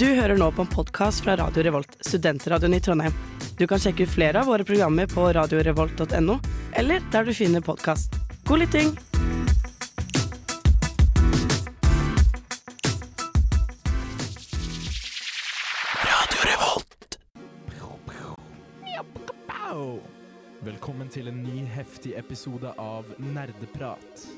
[0.00, 3.12] Du hører nå på en podkast fra Radio Revolt, studentradioen i Trondheim.
[3.58, 6.38] Du kan sjekke ut flere av våre programmer på radiorevolt.no,
[6.72, 8.16] eller der du finner podkast.
[8.48, 8.96] God lytting!
[20.64, 24.30] Velkommen til en ny heftig episode av Nerdeprat.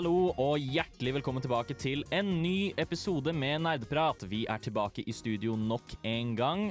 [0.00, 4.22] Hallo og hjertelig velkommen tilbake til en ny episode med Nerdeprat.
[4.30, 6.62] Vi er tilbake i studio nok en gang.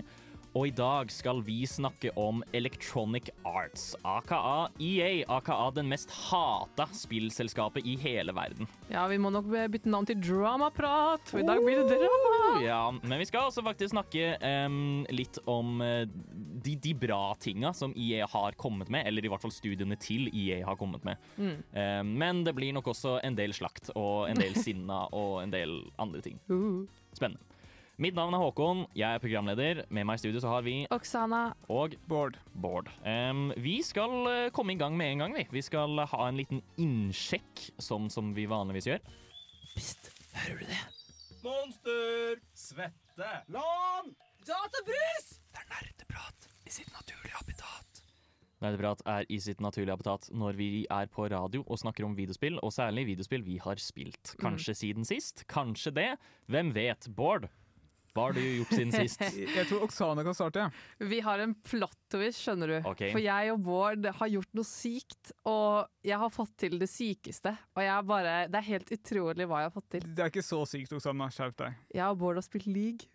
[0.58, 6.88] Og i dag skal vi snakke om Electronic Arts, aka EA, aka den mest hata
[6.96, 8.70] spillselskapet i hele verden.
[8.90, 12.64] Ja, vi må nok bytte navn til Dramaprat, for i dag blir det drama.
[12.66, 14.32] Ja, Men vi skal også faktisk snakke
[14.66, 16.08] um, litt om eh,
[16.66, 20.32] de, de bra tinga som EA har kommet med, eller i hvert fall studiene til
[20.34, 21.30] EA har kommet med.
[21.38, 21.60] Mm.
[21.78, 25.54] Um, men det blir nok også en del slakt og en del sinna og en
[25.54, 26.42] del andre ting.
[26.50, 26.90] Uh.
[27.14, 27.49] Spennende.
[28.00, 29.82] Mitt navn er Håkon, jeg er programleder.
[29.92, 31.50] Med meg i studio så har vi Oksana.
[31.68, 32.38] og Bård.
[32.56, 32.88] Bård.
[33.04, 35.44] Um, vi skal eh, komme i gang med en gang, vi.
[35.52, 39.04] Vi skal ha en liten innsjekk, sånn som vi vanligvis gjør.
[39.74, 40.80] Pst, hører du det?
[41.44, 42.40] Monster!
[42.56, 43.34] Svette!
[43.52, 44.16] Lan!
[44.48, 45.30] Databrus!
[45.52, 48.04] Det er nerdeprat i sitt naturlige habitat.
[48.64, 52.64] Nerdeprat er i sitt naturlige habitat når vi er på radio og snakker om videospill,
[52.64, 54.38] og særlig videospill vi har spilt.
[54.40, 56.12] Kanskje siden sist, kanskje det.
[56.48, 57.12] Hvem vet?
[57.12, 57.52] Bård,
[58.20, 59.22] hva har du gjort siden sist?
[59.58, 60.66] Jeg tror Oksana kan starte.
[61.00, 62.78] Vi har en plot twist, skjønner du.
[62.92, 63.14] Okay.
[63.14, 67.54] For jeg og Bård har gjort noe sykt, og jeg har fått til det sykeste.
[67.78, 70.10] Og jeg er bare, det er helt utrolig hva jeg har fått til.
[70.18, 71.30] Det er ikke så sykt, Oksana.
[71.34, 71.80] Skjerp deg.
[71.96, 73.10] Jeg og Bård har spilt league.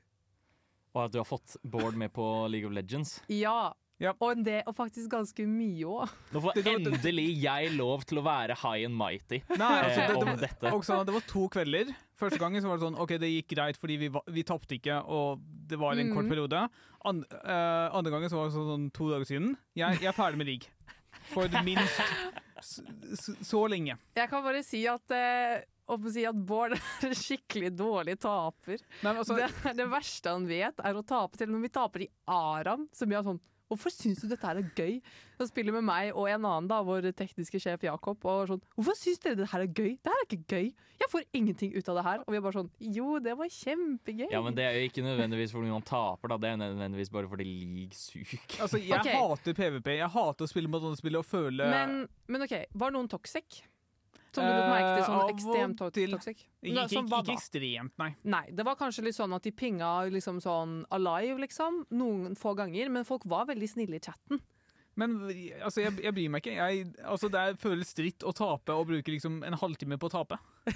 [0.94, 3.18] Og at du har fått Bård med på League of Legends.
[3.28, 3.74] Ja.
[4.04, 4.12] Ja.
[4.18, 6.14] Og, en del, og faktisk ganske mye òg.
[6.34, 10.16] Nå får endelig jeg lov til å være high and mighty Nei, altså, det, det,
[10.20, 10.72] om det, dette.
[10.76, 11.92] Oksana, det var to kvelder.
[12.20, 15.00] Første gangen så var det sånn OK, det gikk greit fordi vi, vi tapte ikke,
[15.10, 16.32] og det var en kort Mhm.
[16.34, 16.64] periode.
[17.04, 19.56] And, uh, andre gangen så var det sånn to dager siden.
[19.76, 20.68] Jeg, jeg er ferdig med rigg.
[21.32, 22.00] For minst
[22.60, 23.96] så, så lenge.
[24.16, 28.80] Jeg kan bare si at eh, å si at Bård er en skikkelig dårlig taper.
[29.04, 31.38] Nei, altså, det, det verste han vet, er å tape.
[31.40, 33.42] Selv når vi taper i Aram, så blir han sånn
[33.74, 35.00] Hvorfor syns du dette her er gøy?
[35.40, 38.22] Han spiller med meg og en annen, da, vår tekniske sjef Jakob.
[38.30, 39.96] Og sånn, Hvorfor syns dere det her er gøy?
[39.98, 40.70] Det her er ikke gøy.
[41.02, 42.22] Jeg får ingenting ut av det her.
[42.22, 44.28] Og vi er bare sånn Jo, det var kjempegøy.
[44.30, 46.40] Ja, men det er jo ikke nødvendigvis fordi man taper, da.
[46.44, 48.40] Det er nødvendigvis bare fordi league suger.
[48.62, 49.18] altså, jeg okay.
[49.18, 49.92] hater PVP.
[49.98, 53.64] Jeg hater å spille mot andre spill og føle men, men OK, var noen toxic?
[54.34, 56.46] Som du lot merke til Eh, sånn ekstremt to toxic?
[56.62, 58.10] ikke, ikke, ikke ekstremt, nei.
[58.24, 61.84] Nei, det var kanskje litt sånn at de pinga liksom sånn alive, liksom.
[61.94, 62.90] Noen få ganger.
[62.90, 64.42] Men folk var veldig snille i chatten.
[65.00, 66.54] Men altså, jeg, jeg bryr meg ikke.
[66.54, 70.38] Jeg, altså, det føles stritt å tape og bruke liksom, en halvtime på å tape.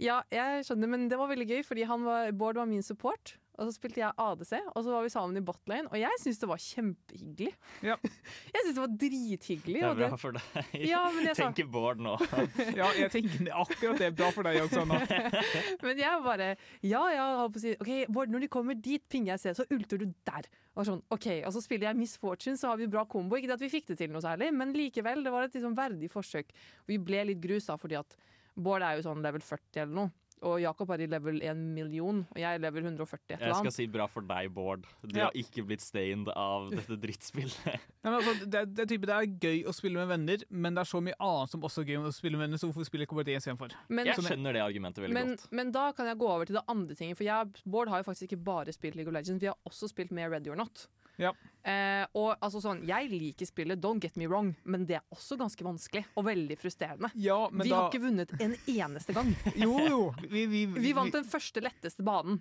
[0.00, 3.36] Ja, jeg skjønner, men det var veldig gøy, fordi han var, Bård var min support.
[3.60, 5.90] Og så spilte jeg ADC, og så var vi sammen i botlane.
[5.92, 7.50] Og jeg syns det var kjempehyggelig.
[7.84, 7.96] Ja.
[8.54, 9.82] jeg syns det var drithyggelig.
[9.82, 10.86] Det er det- bra for deg.
[10.88, 12.14] Ja, men jeg sa- Tenker Bård nå.
[12.80, 15.02] Ja, jeg tenker akkurat det er bra for deg, Oksana.
[15.84, 16.48] Men jeg bare
[16.86, 19.54] Ja, ja, holdt på å si OK, Bård, når de kommer dit, pinger jeg C,
[19.60, 20.48] så ulter du der.
[20.78, 23.36] Og sånn, ok, og så spiller jeg Miss Fortune, så har vi bra kombo.
[23.36, 25.76] Ikke det at vi fikk det til noe særlig, men likevel, det var et liksom
[25.76, 26.54] verdig forsøk.
[26.88, 28.16] Vi ble litt grusa fordi at
[28.56, 30.12] Bård er jo sånn level 40 eller noe.
[30.42, 33.72] Og Jakob er i level 1 million, og jeg er level 140 et Jeg skal
[33.76, 34.86] si bra for deg, Bård.
[35.04, 35.24] Du Ja.
[35.26, 37.58] har ikke blitt stained av dette drittspillet.
[38.04, 40.38] Nei, men altså, det, er- det, er type, det er gøy å spille med venner,
[40.48, 42.70] men det er så mye annet som også er gøy å spille med venner, så
[42.70, 43.76] hvorfor spiller jeg ikke bare det istedenfor?
[43.90, 45.46] Men, Jeg skjønner det argumentet veldig men, godt.
[45.60, 47.18] men da kan jeg gå over til det andre tinget.
[47.20, 49.92] For jeg, Bård har jo faktisk ikke bare spilt League of Legends, vi har også
[49.92, 50.86] spilt med Ready or Not.
[51.20, 51.32] Ja.
[51.60, 55.36] Eh, og altså sånn, Jeg liker spillet, don't get me wrong, men det er også
[55.40, 57.10] ganske vanskelig og veldig frustrerende.
[57.20, 59.34] Ja, men vi da har ikke vunnet en eneste gang.
[59.60, 60.00] Jo, jo.
[60.24, 62.40] Vi, vi, Vi vant den første letteste banen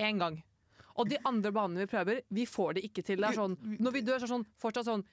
[0.00, 0.38] én gang.
[1.00, 3.22] Og de andre banene vi prøver, vi får det ikke til.
[3.22, 5.04] Det sånn, når vi dør, så er det sånn, fortsatt sånn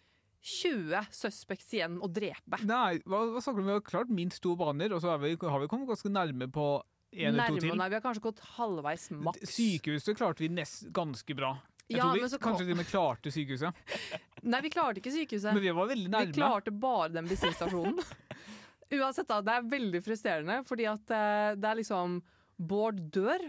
[0.47, 2.59] 20 suspects igjen å drepe.
[2.67, 3.71] Nei, hva, hva snakker du om?
[3.71, 6.67] Vi har klart minst to baner, og så vi, har vi kommet ganske nærme på
[7.15, 7.73] én eller to til.
[7.79, 9.47] nei, vi har kanskje gått halvveis maks.
[9.55, 11.55] Sykehuset klarte vi nest, ganske bra.
[11.87, 13.73] Jeg Ja, tror vi men så kanskje kom- de klarte sykehuset,
[14.51, 15.53] Nei, vi klarte ikke sykehuset.
[15.53, 16.31] men vi var veldig nærme.
[16.33, 18.01] Vi klarte bare den bensinstasjonen.
[18.97, 22.19] Uansett, da, det er veldig frustrerende, fordi at eh, det er liksom
[22.57, 23.43] Bård dør,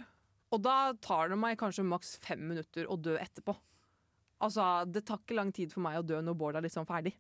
[0.52, 3.55] og da tar det meg kanskje maks fem minutter å dø etterpå.
[4.44, 7.14] Altså, Det tar ikke lang tid for meg å dø når Bård er liksom ferdig.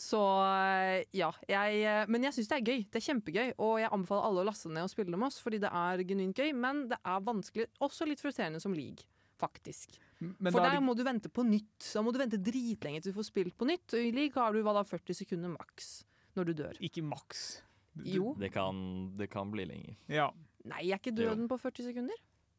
[0.00, 1.28] Så eh, ja.
[1.48, 2.84] Jeg, eh, men jeg syns det er gøy.
[2.90, 3.48] Det er kjempegøy.
[3.60, 6.02] Og jeg anbefaler alle å laste ned og spille det med oss, fordi det er
[6.08, 6.52] genuint gøy.
[6.56, 9.04] Men det er vanskelig, også litt frustrerende som league,
[9.40, 9.98] faktisk.
[10.20, 10.84] Men For da er der de...
[10.86, 11.86] må du vente på nytt.
[11.94, 13.94] Da må du vente dritlenge til du får spilt på nytt.
[13.96, 15.90] Og I league har du hva da, 40 sekunder maks
[16.36, 16.76] når du dør.
[16.80, 17.62] ikke maks.
[17.96, 18.34] Du- Jo.
[18.38, 19.96] Det kan, det kan bli lenger.
[20.08, 20.30] Ja.
[20.64, 22.18] Nei, er ikke døden på 40 sekunder?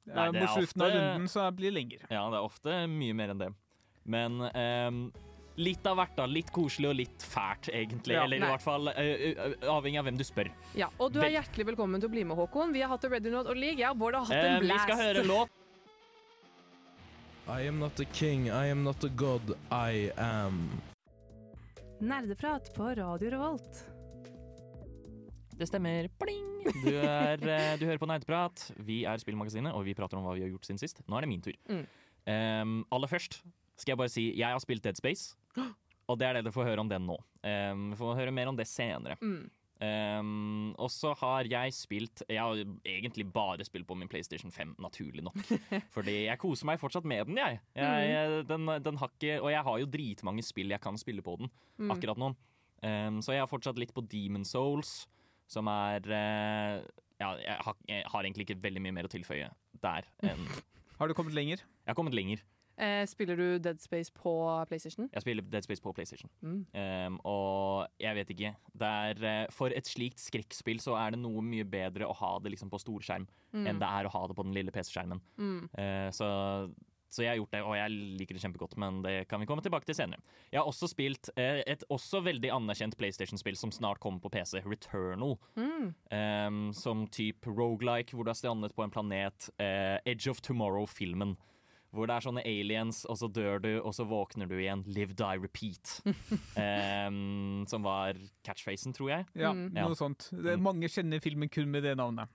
[0.09, 2.07] Nei, det Mot er slutten av runden så blir det lenger.
[2.09, 3.51] Ja, det er ofte mye mer enn det.
[4.05, 5.03] Men um
[5.61, 6.25] litt av hvert, da.
[6.31, 8.15] Litt koselig og litt fælt, egentlig.
[8.15, 8.23] Ja.
[8.23, 8.47] Eller Nei.
[8.47, 10.47] i hvert fall eh, eh, avhengig av hvem du spør.
[10.79, 12.71] Ja, Og du er hjertelig velkommen til å bli med, Håkon.
[12.73, 13.77] Vi har hatt det Ready Note og League.
[13.77, 15.51] Jeg og Bård har hatt Eh, blast vi skal høre låt.
[17.47, 20.69] I am not a king, I am not a god, I am.
[21.99, 23.85] Nerdeprat på Radio Revolt.
[25.57, 26.07] Det stemmer.
[26.07, 26.63] Pling!
[26.85, 28.71] Du, er, eh, du hører på Nerdeprat.
[28.77, 31.01] Vi er Spillmagasinet, og vi prater om hva vi har gjort siden sist.
[31.09, 31.57] Nå er det min tur.
[31.69, 31.83] Mm.
[32.21, 33.39] Um, aller først
[33.75, 35.33] skal jeg bare si jeg har spilt Dead Space.
[36.09, 37.17] Og det er det dere får høre om den nå.
[37.41, 39.17] Um, vi får høre mer om det senere.
[39.21, 39.49] Mm.
[39.81, 44.75] Ehm, og så har jeg spilt Jeg har egentlig bare spilt på min PlayStation 5,
[44.83, 45.39] naturlig nok.
[45.95, 47.61] Fordi jeg koser meg fortsatt med den, jeg.
[47.75, 51.39] jeg den, den har ikke, og jeg har jo dritmange spill jeg kan spille på
[51.41, 51.51] den
[51.81, 51.89] Mm.
[51.95, 52.27] akkurat nå.
[52.85, 55.07] Um, så jeg har fortsatt litt på Demon Souls,
[55.49, 56.77] som er uh,
[57.17, 59.47] Ja, jeg har, jeg har egentlig ikke veldig mye mer å tilføye
[59.81, 60.45] der enn
[60.99, 61.63] Har du kommet lenger?
[61.63, 62.43] Jeg har kommet lenger.
[62.81, 64.33] Eh, spiller du Dead Space på
[64.69, 65.09] PlayStation?
[65.13, 66.31] Jeg spiller Dead Space på PlayStation.
[66.41, 66.61] Mm.
[66.73, 68.53] Um, og jeg vet ikke.
[68.81, 72.55] Er, eh, for et slikt skrekkspill så er det noe mye bedre å ha det
[72.55, 75.19] liksom på storskjerm enn det er å ha det på den lille PC-skjermen.
[75.37, 75.67] Mm.
[75.75, 76.27] Uh, så,
[77.11, 77.91] så jeg har gjort det, og jeg
[78.21, 80.23] liker det kjempegodt, men det kan vi komme tilbake til senere.
[80.53, 84.63] Jeg har også spilt uh, et også veldig anerkjent PlayStation-spill som snart kommer på PC,
[84.63, 85.35] Returnal.
[85.59, 85.91] Mm.
[86.15, 89.51] Ehm, som type rogelike, hvor du er strandet på en planet.
[89.59, 91.35] Uh, Edge of Tomorrow-filmen.
[91.91, 94.83] Hvor det er sånne aliens, og så dør du, og så våkner du igjen.
[94.87, 95.97] Live, die, repeat.
[96.55, 98.15] um, som var
[98.47, 99.25] catchphrasen, tror jeg.
[99.35, 99.73] Ja, Mm.
[99.75, 99.87] Ja.
[99.87, 100.29] noe sånt.
[100.31, 100.63] Det, Mm.
[100.63, 102.29] mange kjenner filmen kun med det navnet.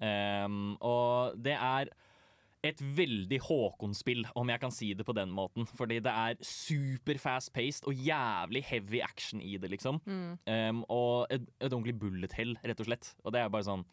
[0.00, 1.88] Ehm, og det er
[2.64, 5.66] et veldig Håkon-spill, om jeg kan si det på den måten.
[5.76, 10.00] Fordi det er super fast-paced og jævlig heavy action i det, liksom.
[10.06, 10.38] Mm.
[10.46, 13.14] Um, og et, et ordentlig bullet hell, rett og slett.
[13.24, 13.84] Og det er bare sånn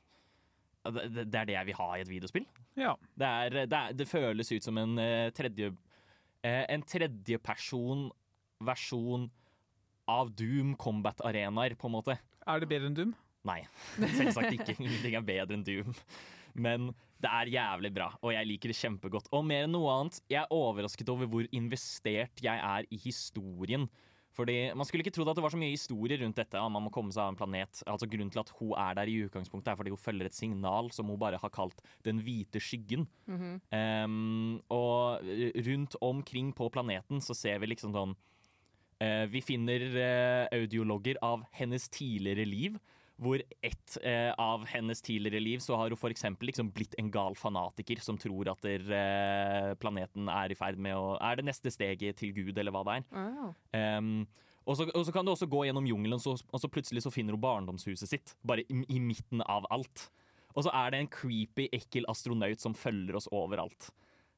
[0.84, 2.46] Det, er det jeg vil ha i et videospill.
[2.80, 2.96] Ja.
[3.16, 5.70] Det, er, det, er, det føles ut som en eh, tredje
[6.44, 8.10] eh, En tredjeperson
[8.64, 9.30] versjon
[10.12, 12.18] av Doom Combat-arenaer, på en måte.
[12.44, 13.14] Er det bedre enn Doom?
[13.48, 13.62] Nei,
[14.00, 14.76] selvsagt ikke.
[14.84, 15.96] Ingenting er bedre enn Doom.
[16.54, 16.92] Men
[17.24, 19.30] det er jævlig bra, og jeg liker det kjempegodt.
[19.34, 23.88] Og mer enn noe annet, jeg er overrasket over hvor investert jeg er i historien.
[24.34, 26.58] Fordi Man skulle ikke trodd at det var så mye historie rundt dette.
[26.58, 27.84] at Man må komme seg av en planet.
[27.86, 30.92] Altså Grunnen til at hun er der i utgangspunktet, er fordi hun følger et signal
[30.92, 33.08] som hun bare har kalt Den hvite skyggen.
[33.28, 34.06] Mm -hmm.
[34.06, 35.22] um, og
[35.68, 38.16] rundt omkring på planeten så ser vi liksom sånn
[39.00, 42.80] eh, Vi finner eh, audiologger av hennes tidligere liv.
[43.22, 46.26] Hvor ett eh, av hennes tidligere liv så har hun f.eks.
[46.42, 50.98] Liksom blitt en gal fanatiker som tror at der, eh, planeten er i ferd med
[50.98, 53.06] å Er det neste steget til Gud, eller hva det er.
[53.14, 53.54] Oh.
[53.78, 54.26] Um,
[54.66, 57.14] og, så, og så kan du også gå gjennom jungelen, så, og så plutselig så
[57.14, 58.36] finner hun barndomshuset sitt.
[58.42, 60.10] Bare i, i midten av alt.
[60.54, 63.92] Og så er det en creepy, ekkel astronaut som følger oss overalt.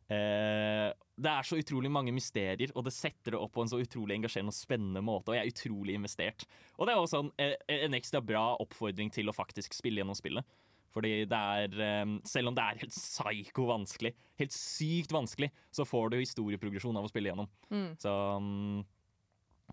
[0.05, 3.79] Eh, det er så utrolig mange mysterier, og det setter det opp på en så
[3.81, 5.31] utrolig engasjerende og spennende måte.
[5.31, 6.45] Og jeg er utrolig investert.
[6.77, 7.55] Og det er også en, eh,
[7.87, 10.45] en ekstra bra oppfordring til å faktisk spille gjennom spillet.
[10.95, 15.87] Fordi det er eh, Selv om det er helt psyko vanskelig, helt sykt vanskelig, så
[15.87, 17.49] får du historieprogresjon av å spille gjennom.
[17.71, 17.89] Mm.
[17.99, 18.85] Så mm,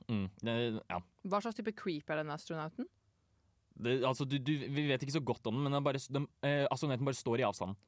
[0.09, 0.57] mm, det,
[0.89, 0.99] ja.
[1.29, 2.89] Hva slags type creep er den astronauten?
[3.73, 6.27] Det, altså, du, du, vi vet ikke så godt om den, men den bare, den,
[6.45, 7.79] eh, astronauten bare står i avstand.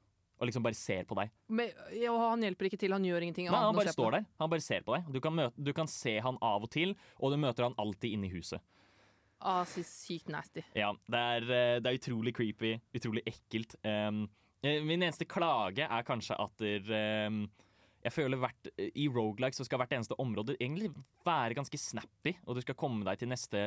[0.44, 1.32] Og liksom bare ser på deg.
[1.48, 4.26] Men, ja, han hjelper ikke til, han gjør ingenting Nei, han bare står der.
[4.42, 5.08] Han bare ser på deg.
[5.14, 8.18] Du kan, møte, du kan se han av og til, og du møter han alltid
[8.18, 8.60] inne i huset.
[9.44, 10.62] Ah, så sykt nasty.
[10.76, 13.76] Ja, det er, eh, det er utrolig creepy, utrolig ekkelt.
[13.84, 14.26] Um,
[14.64, 17.42] min eneste klage er kanskje at der, um,
[18.04, 20.92] jeg føler hvert, i Roguelike så skal hvert eneste område egentlig
[21.24, 23.66] være ganske snappy, og du skal komme deg til neste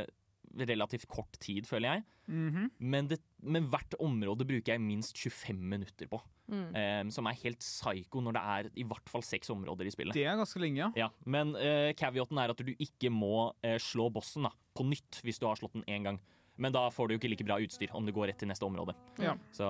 [0.66, 2.04] relativt kort tid, føler jeg.
[2.28, 2.72] Mhm.
[2.80, 6.20] Men, det, men hvert område bruker jeg minst 25 minutter på.
[6.48, 6.70] Mm.
[6.72, 10.16] Um, som er helt psycho når det er i hvert fall seks områder i spillet.
[10.16, 10.88] Det er ganske lenge, ja.
[10.96, 15.20] Ja, Men uh, caveaten er at du ikke må uh, slå bossen da, på nytt
[15.28, 16.20] hvis du har slått den én gang.
[16.58, 18.66] Men da får du jo ikke like bra utstyr om du går rett til neste
[18.66, 18.96] område.
[19.22, 19.36] Ja.
[19.54, 19.68] Så,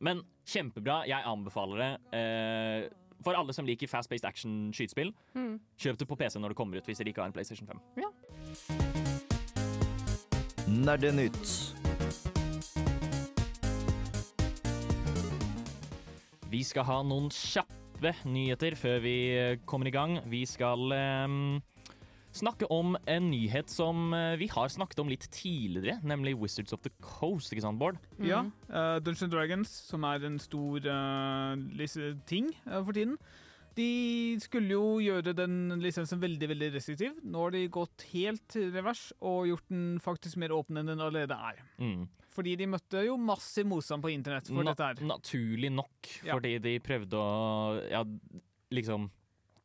[0.00, 1.02] men kjempebra.
[1.10, 1.90] Jeg anbefaler det.
[2.16, 2.86] Eh,
[3.26, 5.58] for alle som liker fast-paced action-skytespill, Mm.
[5.76, 8.97] kjøp det på PC når det kommer ut, hvis dere ikke har en PlayStation 5.
[10.78, 11.74] Nerdenytt.
[16.48, 20.20] Vi skal ha noen kjappe nyheter før vi eh, kommer i gang.
[20.30, 21.58] Vi skal um,
[22.30, 26.84] snakke om en nyhet som eh, vi har snakket om litt tidligere, nemlig Wizards of
[26.86, 27.50] the Coast.
[27.50, 27.98] ikke sant, Bård?
[28.22, 33.18] Ja, uh, Dungeons Dragons, som er en stor uh, ting uh, for tiden,
[33.78, 33.88] de
[34.42, 37.18] skulle jo gjøre den lisensen veldig veldig restriktiv.
[37.22, 41.36] Nå har de gått helt revers og gjort den faktisk mer åpen enn den allerede
[41.52, 41.60] er.
[41.78, 42.08] Mm.
[42.34, 45.06] Fordi de møtte jo massiv motstand på internett for Na dette her.
[45.06, 46.34] naturlig nok, Ja.
[46.36, 48.04] fordi de prøvde å ja,
[48.70, 49.08] liksom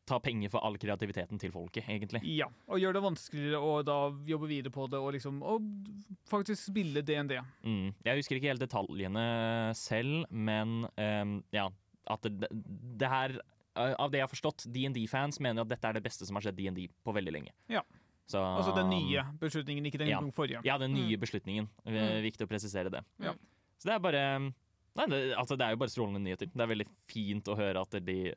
[0.06, 2.20] ta penger for all kreativiteten til folket, egentlig.
[2.36, 5.64] Ja, og gjør det vanskeligere å da jobbe videre på det og liksom og
[6.28, 7.38] faktisk spille DND.
[7.64, 7.94] Mm.
[8.04, 9.24] Jeg husker ikke helt detaljene
[9.78, 11.70] selv, men um, ja,
[12.10, 12.50] at det,
[13.00, 13.38] det her
[13.76, 16.56] Av det jeg har forstått, DND-fans mener at dette er det beste som har skjedd
[16.56, 17.50] DND på veldig lenge.
[17.68, 17.82] Ja.
[18.26, 20.20] Så, Altså den nye beslutningen, ikke den Ja.
[20.32, 20.60] forrige.
[20.64, 21.20] Ja, den nye Mm.
[21.20, 21.68] beslutningen.
[21.84, 22.22] Eh, Mm.
[22.22, 23.04] Viktig å presisere det.
[23.20, 23.32] Ja.
[23.78, 24.54] Så det er bare
[24.96, 26.46] Nei, det, altså det er jo bare strålende nyheter.
[26.54, 28.32] Det er veldig fint å høre at de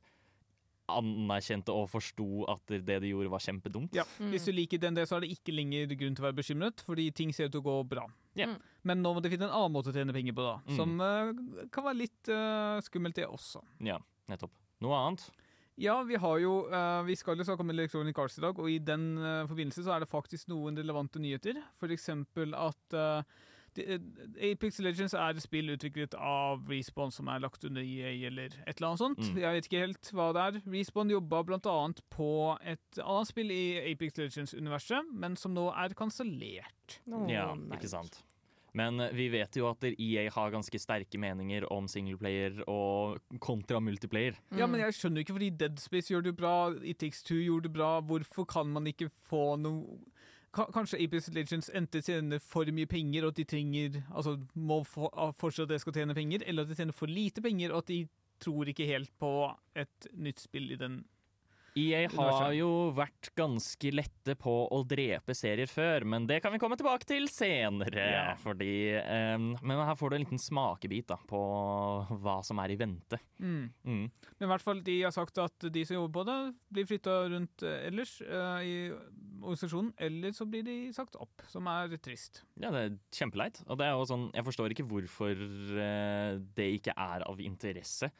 [0.89, 3.93] anerkjente og forsto at det de gjorde, var kjempedumt.
[3.93, 4.31] Ja, Mm.
[4.31, 6.81] Hvis du liker den det, så er det ikke lenger grunn til å være bekymret,
[6.81, 8.05] fordi ting ser ut til å gå bra.
[8.35, 8.47] Ja.
[8.47, 8.61] Mm.
[8.85, 10.57] Men nå må de finne en annen måte å tjene penger på, da.
[10.65, 10.75] Mm.
[10.77, 13.61] Som eh, kan være litt uh, skummelt, det også.
[13.81, 14.51] Ja, nettopp.
[14.83, 15.27] Noe annet?
[15.77, 18.69] Ja, vi har jo uh, Vi skal jo snakke om Electronic Arts i dag, og
[18.71, 21.59] i den uh, forbindelse så er det faktisk noen relevante nyheter.
[21.77, 23.21] For eksempel at uh,
[23.77, 28.77] Apex Legends er et spill utviklet av Respawn som er lagt under EA eller et
[28.77, 29.21] eller annet sånt.
[29.21, 29.37] Mm.
[29.43, 30.59] Jeg vet ikke helt hva det er.
[30.73, 32.31] Respawn jobba annet på
[32.61, 36.99] et annet spill i Apex Legends-universet, men som nå er kansellert.
[37.05, 37.77] Oh, Ja, nei.
[37.77, 38.23] ikke sant.
[38.77, 43.81] Men eh, vi vet jo at EA har ganske sterke meninger om singleplayer og kontra
[43.81, 44.37] multiplayer.
[44.51, 44.71] Ja, Mm.
[44.75, 46.53] men jeg skjønner ikke fordi Dead Space gjør det bra,
[46.83, 47.95] It Takes Two gjorde det bra.
[48.01, 49.99] Hvorfor kan man ikke få noe
[50.57, 55.09] Kanskje Apex Legends enten tjener for mye penger, og at de trenger Altså må få,
[55.13, 57.91] ah, fortsatt det skal tjene penger, eller at de tjener for lite penger, og at
[57.91, 57.99] de
[58.41, 59.29] tror ikke helt på
[59.75, 61.03] et nytt spill i den
[61.77, 66.59] EA har jo vært ganske lette på å drepe serier før, men det kan vi
[66.61, 68.05] komme tilbake til senere.
[68.13, 68.25] Ja.
[68.41, 68.71] Fordi
[69.35, 71.41] um, Men her får du en liten smakebit da, på
[72.23, 73.19] hva som er i vente.
[73.37, 73.65] mm.
[73.87, 74.05] Mm.
[74.37, 76.37] Men i hvert fall, de har sagt at de som jobber på det,
[76.73, 78.75] blir flytta rundt eh, ellers uh, i
[79.41, 82.43] organisasjonen, eller så blir de sagt opp, som er trist.
[82.61, 83.61] Ja, det er kjempeleit.
[83.67, 88.11] Og det er jo sånn, jeg forstår ikke hvorfor uh, det ikke er av interesse.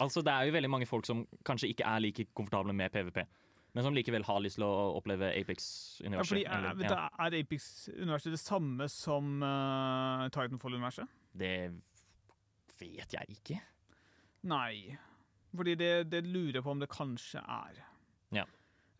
[0.00, 3.18] Altså, Det er jo veldig mange folk som kanskje ikke er like komfortable med PVP,
[3.74, 6.28] men som likevel har lyst til å oppleve Ja, Apex-universet.
[6.30, 11.06] fordi er, eller- er Apex-universet det samme som uh, Titanfall-universet?
[11.36, 11.52] Det
[12.80, 13.60] vet jeg ikke.
[14.48, 14.96] Nei.
[15.54, 17.82] Fordi det, det lurer på om det kanskje er.
[18.32, 18.44] Ja.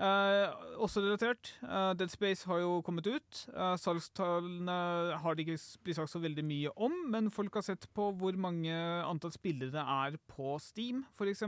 [0.01, 3.41] Eh, også relatert, eh, Dead Space har jo kommet ut.
[3.53, 4.77] Uh, salgstallene
[5.21, 8.39] har det ikke blitt sagt så veldig mye om, men folk har sett på hvor
[8.41, 8.73] mange
[9.05, 11.45] antall spillere det er på Steam, f.eks.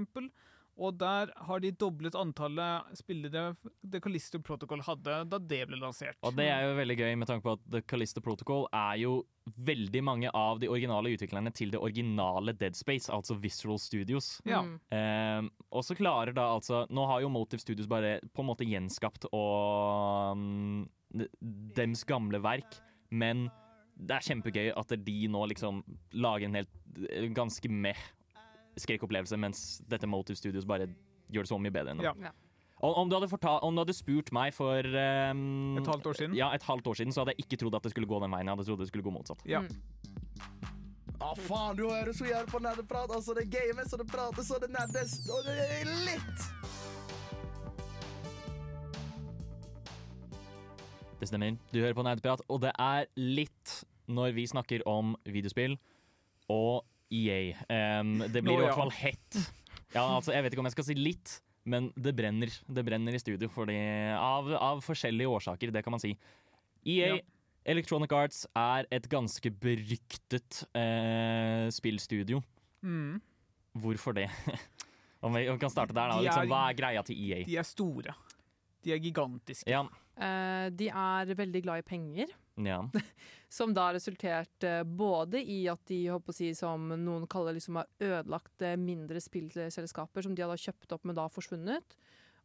[0.80, 3.52] Og der har de doblet antallet spillere
[3.84, 6.16] The Callisto Protocol hadde da det ble lansert.
[6.24, 9.18] Og det er jo veldig gøy med tanke på at The Callisto Protocol er jo
[9.68, 14.36] veldig mange av de originale utviklerne til det originale Dead Space, altså Visceral Studios.
[14.48, 14.62] Ja.
[14.94, 18.68] Eh, og så klarer da altså Nå har jo Motive Studios bare på en måte
[18.68, 20.86] gjenskapt og um,
[21.76, 22.78] dems gamle verk,
[23.12, 23.48] men
[23.92, 25.82] det er kjempegøy at de nå liksom
[26.16, 26.72] lager en helt
[27.10, 28.00] eh, ganske meh
[28.80, 30.88] skrekkopplevelse, mens dette Motive Studios bare
[31.32, 32.32] gjør det så mye bedre enn Ja.
[32.82, 36.34] Om, du om du hadde spurt meg for um, Et halvt år siden?
[36.34, 38.32] Ja, et halvt år siden, så hadde jeg ikke trodd at det skulle gå den
[38.32, 38.48] veien.
[38.48, 39.44] Jeg hadde trodd det skulle gå motsatt.
[39.46, 39.62] Ja.
[41.22, 43.14] Ja, faen, du hører så jævlig på nerdeprat.
[43.14, 46.48] Altså, det games, og det prates, og det nerdes, og det er litt.
[51.22, 51.54] Det stemmer.
[51.70, 53.76] Du hører på Nerdeprat, og det er litt
[54.10, 55.76] når vi snakker om videospill
[56.50, 57.52] og EA.
[58.00, 59.38] Um, det blir Nå, i hvert fall hett.
[59.92, 61.34] Ja, altså, jeg vet ikke om jeg skal si litt,
[61.68, 62.50] men det brenner.
[62.66, 63.76] Det brenner i studio fordi,
[64.16, 66.14] av, av forskjellige årsaker, det kan man si.
[66.88, 67.20] EA, Ja.
[67.62, 72.40] Electronic Arts, er et ganske beryktet eh, spillstudio.
[72.82, 73.20] Mm.
[73.78, 74.24] Hvorfor det?
[75.22, 76.16] om vi kan starte der, da.
[76.18, 77.44] Er- Liksom, hva er greia til EA?
[77.46, 78.16] De er store.
[78.82, 79.70] De er gigantiske.
[79.70, 82.28] Ja, Uh, de er veldig glad i penger.
[82.60, 82.82] Ja.
[83.52, 87.76] Som da har resultert eh, både i at de, å si, som noen kaller liksom
[87.82, 91.96] har ødelagt eh, mindre spillselskaper som de hadde kjøpt opp, men da forsvunnet.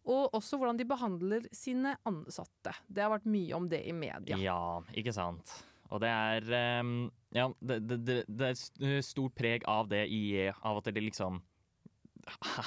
[0.07, 2.73] Og også hvordan de behandler sine ansatte.
[2.87, 4.39] Det har vært mye om det i media.
[4.39, 5.51] Ja, ikke sant.
[5.91, 6.95] Og det er ehm,
[7.35, 11.39] Ja, det, det, det, er stort preg av det i av at det liksom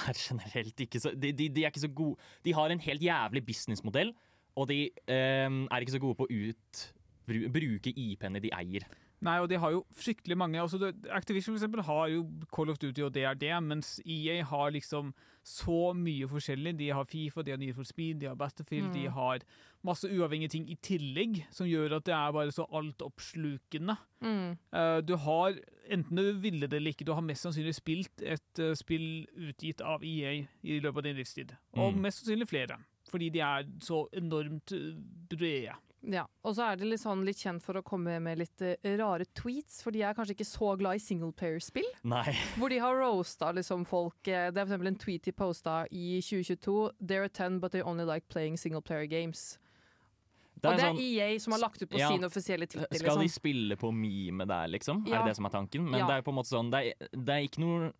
[0.09, 3.03] er generelt ikke så de, de, de er ikke så gode De har en helt
[3.05, 4.09] jævlig businessmodell,
[4.57, 6.81] og de um, er ikke så gode på å ut,
[7.27, 8.85] bruke IP-ene de eier.
[9.21, 10.57] Nei, og de har jo fryktelig mange.
[10.59, 10.79] Altså,
[11.13, 12.23] Activision for eksempel har jo
[12.55, 15.13] Call of Duty og DRD, mens EA har liksom
[15.45, 16.73] så mye forskjellig.
[16.79, 18.93] De har Fifa, de har Need for Speed, de har Battlefield, Mm.
[18.93, 19.39] de har
[19.83, 23.95] masse uavhengige ting i tillegg, som gjør at det er bare så altoppslukende.
[24.21, 24.57] Mm.
[24.73, 25.53] Eh, du har,
[25.89, 29.81] enten du ville det eller ikke, du har mest sannsynlig spilt et eh, spill utgitt
[29.81, 31.53] av EA i løpet av din livstid.
[31.73, 32.01] Og Mm.
[32.01, 32.77] mest sannsynlig flere,
[33.09, 34.97] fordi de er så enormt eh,
[35.29, 35.75] brede.
[36.03, 38.73] Ja, og så er det litt, sånn, litt kjent for å komme med litt uh,
[38.97, 41.85] rare tweets, for de er kanskje ikke så glad i singleplayer-spill.
[42.09, 42.33] Nei.
[42.57, 45.85] Hvor de har roasta liksom folk Uh, Det er for eksempel en tweet de posta
[45.91, 46.91] i 2022.
[47.01, 49.57] They're 10, but they only like playing singleplayer games.
[50.61, 51.01] Det og det sånn- er
[51.33, 52.09] EA som har lagt ut på Ja.
[52.11, 52.97] sin offisielle Twitter.
[52.97, 53.39] Skal de Liksom.
[53.41, 55.05] spille på meme der, liksom?
[55.07, 55.85] Er det det som er tanken?
[55.89, 56.07] Men Ja.
[56.07, 57.93] det er på en måte sånn Det er, det er ikke noe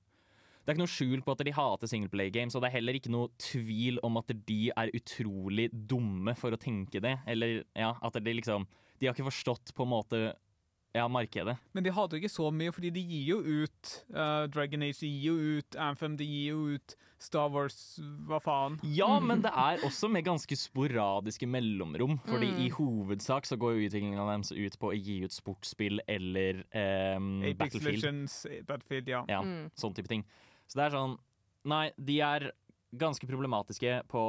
[0.62, 2.94] det er ikke noe skjul på at de hater singleplay games, og det er heller
[3.00, 7.18] ikke noe tvil om at de er utrolig dumme for å tenke det.
[7.28, 8.68] Eller ja, at de liksom
[9.02, 10.20] De har ikke forstått på en måte
[10.94, 11.56] ja, markedet.
[11.74, 15.08] Men de hater ikke så mye, fordi de gir jo ut uh, Dragon Age, de
[15.08, 18.76] gir jo ut Anthem, de gir jo ut Star Wars, hva faen.
[18.84, 22.20] Ja, men det er også med ganske sporadiske mellomrom.
[22.28, 22.60] Fordi Mm.
[22.66, 26.62] i hovedsak så går jo utviklingen deres ut på å gi ut sportsspill eller
[27.18, 28.02] um, Battlefield.
[28.04, 29.24] Legends, Battlefield, ja.
[29.30, 29.72] Ja, Mm.
[29.78, 30.26] sånn type ting.
[30.72, 31.18] Så det er sånn
[31.70, 32.48] Nei, de er
[32.98, 34.22] ganske problematiske på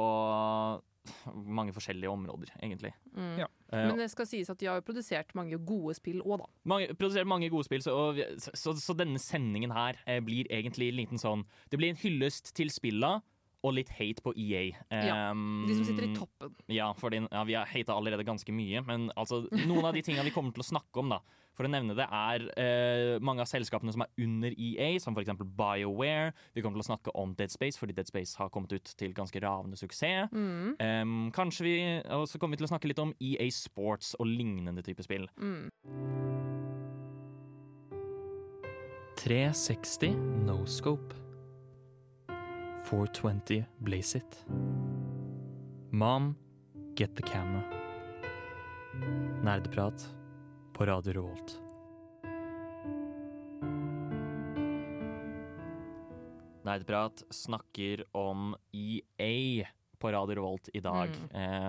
[1.33, 2.93] mange forskjellige områder, egentlig.
[3.11, 3.33] Mm.
[3.41, 3.47] Ja.
[3.73, 6.47] Eh, Men det skal sies at de har jo produsert mange gode spill òg, da.
[6.69, 10.47] mange, produsert mange gode spill, så, og, så, så, så denne sendingen her eh, blir
[10.53, 13.17] egentlig en liten sånn Det blir en hyllest til spilla
[13.63, 14.63] og litt hate på EA.
[14.91, 16.51] Ja, Um, De som sitter i toppen.
[16.67, 20.25] Ja, fordi ja, vi har hata allerede ganske mye, men altså, noen av de tingene
[20.27, 21.21] vi kommer til å snakke om, da,
[21.53, 25.33] for å nevne det, er eh, mange av selskapene som er under EA, som f.eks.
[25.43, 26.33] BioWare.
[26.55, 29.13] Vi kommer til å snakke om Dead Space, fordi Dead Space har kommet ut til
[29.13, 30.31] ganske ravende suksess.
[30.33, 30.73] Mm.
[30.79, 31.75] Um, kanskje vi,
[32.15, 35.29] Og så kommer vi til å snakke litt om EA Sports og lignende type spill.
[35.37, 35.69] Mm.
[39.23, 40.17] 360
[40.47, 41.15] No Scope.
[42.89, 44.45] 420 Blaze It.
[45.91, 46.35] Mom,
[46.95, 47.63] get the camera.
[49.43, 50.09] Nerdeprat
[50.73, 51.59] på Radio Revolt.
[56.63, 59.67] Nerdprat snakker om EA
[59.99, 61.09] på Radio Revolt i dag.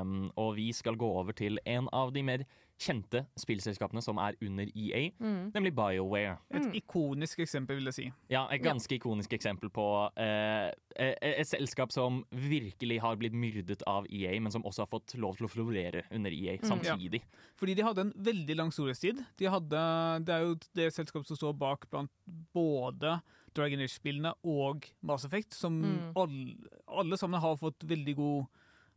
[0.01, 2.47] Um, og vi skal gå over til en av de mer
[2.79, 5.53] kjente spillselskapene som er under EA, Mm.
[5.55, 6.39] nemlig BioWare.
[6.51, 8.13] Et ikonisk eksempel, vil jeg si.
[8.29, 13.83] Ja, et ganske ikonisk eksempel på eh, et, et selskap som virkelig har blitt myrdet
[13.87, 17.23] av EA, men som også har fått lov til å florere under EA samtidig.
[17.57, 19.25] Fordi de hadde en veldig lang storhetstid.
[19.39, 22.11] De hadde, det er jo det selskapet som står bak blant
[22.53, 23.21] både
[23.55, 26.13] Dragon Age-spillene og Mass Effect, som Mm.
[26.17, 26.57] alle,
[26.89, 28.49] alle sammen har fått veldig god eh,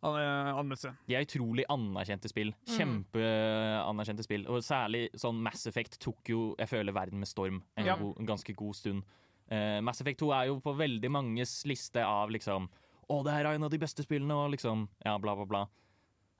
[0.04, 0.92] anmeldelse.
[1.08, 2.52] De er utrolig anerkjente spill.
[2.70, 4.46] Kjempeanerkjente spill.
[4.52, 7.96] Og særlig sånn Mass Effect tok jo, jeg føler, verden med storm en, Ja.
[7.98, 9.04] god, en ganske god stund.
[9.52, 12.68] Uh, Mass Effect 2 er jo på veldig manges liste av liksom
[13.10, 15.62] Å, det her er en av de beste spillene, og liksom Ja, bla, bla, bla.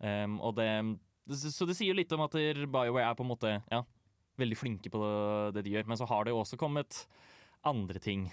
[0.04, 0.68] Um, og det
[1.32, 3.84] Så det sier jo litt om at BioWare er på en måte Ja,
[4.38, 5.00] veldig flinke på
[5.54, 5.88] det de gjør.
[5.88, 7.08] Men så har det jo også kommet
[7.64, 8.28] andre ting.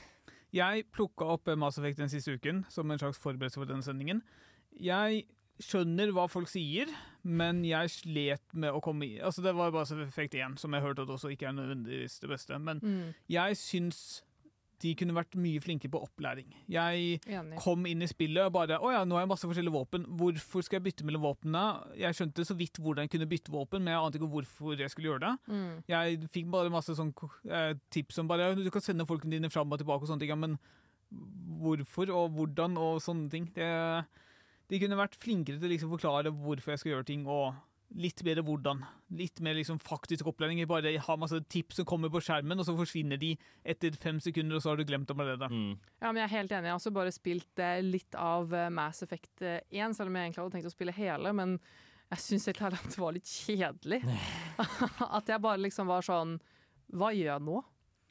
[0.53, 3.83] Jeg plukka opp eh, Mass Effect den siste uken som en slags forberedelse for denne
[3.83, 4.23] sendingen.
[4.81, 5.25] Jeg
[5.63, 6.91] skjønner hva folk sier,
[7.25, 10.73] men jeg slet med å komme i Altså, det var bare så effekt én, som
[10.75, 12.59] jeg hørte at også ikke er nødvendigvis det beste.
[12.59, 13.15] Men Mm.
[13.31, 14.23] jeg syns
[14.83, 16.51] de kunne vært mye flinkere på opplæring.
[16.69, 17.57] Jeg Enig.
[17.63, 20.05] kom inn i spillet og bare Å ja, nå har jeg masse forskjellige våpen.
[20.19, 21.97] Hvorfor skal jeg bytte mellom våpnene?
[21.97, 24.91] Jeg skjønte så vidt hvordan jeg kunne bytte våpen, men jeg ante ikke hvorfor jeg
[24.91, 25.39] skulle gjøre det.
[25.49, 25.85] Mm.
[25.89, 27.15] Jeg fikk bare masse sånn
[27.49, 30.37] eh, tips om bare du kan sende folkene dine fram og tilbake og sånne ting,
[30.39, 30.59] men
[31.63, 33.49] hvorfor og hvordan og sånne ting.
[33.55, 34.05] Det,
[34.71, 37.55] de kunne vært flinkere til å liksom forklare hvorfor jeg skal gjøre ting, og
[38.01, 38.81] litt bedre hvordan.
[39.15, 40.59] Litt mer liksom faktisk opplæring.
[40.61, 44.19] Jeg bare har masse tips som kommer på skjermen, og så forsvinner de etter fem
[44.23, 45.51] sekunder, og så har du glemt dem allerede.
[45.51, 45.75] Mm.
[46.01, 46.69] Ja, men jeg er helt enig.
[46.69, 50.19] Jeg har også bare spilt eh, litt av eh, Mass Effect eh, 1, selv om
[50.19, 51.35] jeg egentlig hadde tenkt å spille hele.
[51.37, 51.59] Men
[52.15, 54.01] jeg syns helt ærlig at det var litt kjedelig.
[55.21, 56.37] at jeg bare liksom var sånn
[56.95, 57.63] Hva gjør jeg nå?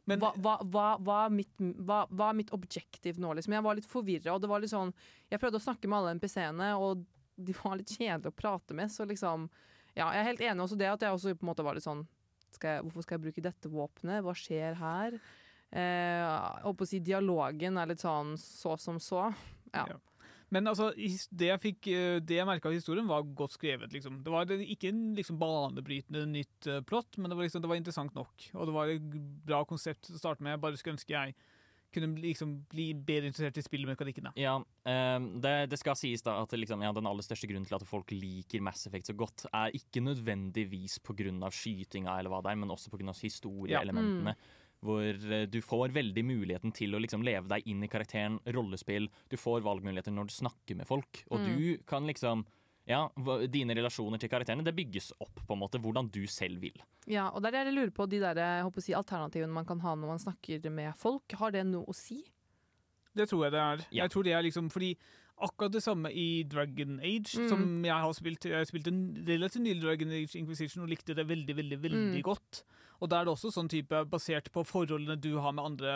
[0.09, 3.55] Men hva, hva, hva, hva, er mitt, hva, er mitt objektiv nå, liksom?
[3.55, 4.91] Jeg var litt forvirra, og det var litt sånn
[5.31, 7.05] Jeg prøvde å snakke med alle NPC-ene, og
[7.39, 9.47] de var litt kjedelige å prate med, så liksom
[9.95, 11.87] Ja, jeg er helt enig også det at jeg også på en måte var litt
[11.87, 12.03] sånn
[12.53, 14.21] skal jeg, Hvorfor skal jeg bruke dette våpenet?
[14.25, 15.15] Hva skjer her?
[15.73, 19.25] Eh, holdt på å si dialogen er litt sånn så som så.
[19.73, 19.87] Ja.
[19.89, 19.97] Ja.
[20.53, 23.91] Men altså, det jeg fikk, eh, det jeg merka av historien, var godt skrevet.
[23.95, 24.21] liksom.
[24.25, 27.81] Det var ikke en liksom banebrytende nytt eh, plott, men det var, liksom, det var
[27.81, 28.49] interessant nok.
[28.53, 29.09] Og det var et
[29.49, 30.53] bra konsept å starte med.
[30.55, 31.35] Jeg bare skulle ønske jeg
[31.93, 34.31] kunne bli- liksom bli bedre interessert i spillmekanikkene.
[34.41, 34.55] Ja,
[34.89, 37.85] ehm, det, det skal sies da at liksom, ja, den aller største grunnen til at
[37.85, 41.49] folk liker Mass Effect så godt, er ikke nødvendigvis pga.
[41.53, 43.13] skytinga eller hva det er, men også pga.
[43.21, 44.35] historieelementene.
[44.83, 49.07] Hvor eh, du får veldig muligheten til å liksom leve deg inn i karakteren, rollespill.
[49.31, 52.45] Du får valgmuligheter når du snakker med folk, og du kan liksom
[52.85, 53.05] ja,
[53.47, 56.75] Dine relasjoner til karakterene det bygges opp på en måte hvordan du selv vil.
[57.07, 59.55] Ja, og der er det jeg lurer på, de der, jeg håper å si, alternativene
[59.55, 62.25] man kan ha når man snakker med folk, har det noe å si?
[63.15, 63.85] Det tror jeg det er.
[63.93, 64.03] Ja.
[64.03, 64.91] Jeg tror det er liksom fordi
[65.43, 67.47] akkurat det samme i Dragon Age, Mm.
[67.49, 68.45] som jeg har spilt.
[68.51, 72.21] Jeg spilte en relativt nylig Dragon Age Inquisition og likte det veldig, veldig, veldig Mm.
[72.23, 72.63] godt.
[73.03, 75.95] Og da er det også sånn type, basert på forholdene du har med andre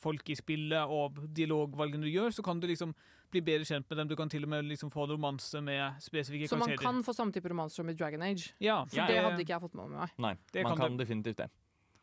[0.00, 2.94] folk i spillet, og dialogvalgene du gjør, så kan du liksom
[3.34, 4.08] bli bedre kjent med dem.
[4.08, 6.86] Du kan til og med liksom få romanse med spesifikke Så man karakterer.
[6.86, 8.54] kan få samme type romanser som i Dragon Age?
[8.62, 10.16] Ja, For Ja, det hadde ikke jeg fått med meg.
[10.18, 11.50] Nei, Det man kan kan definitivt det.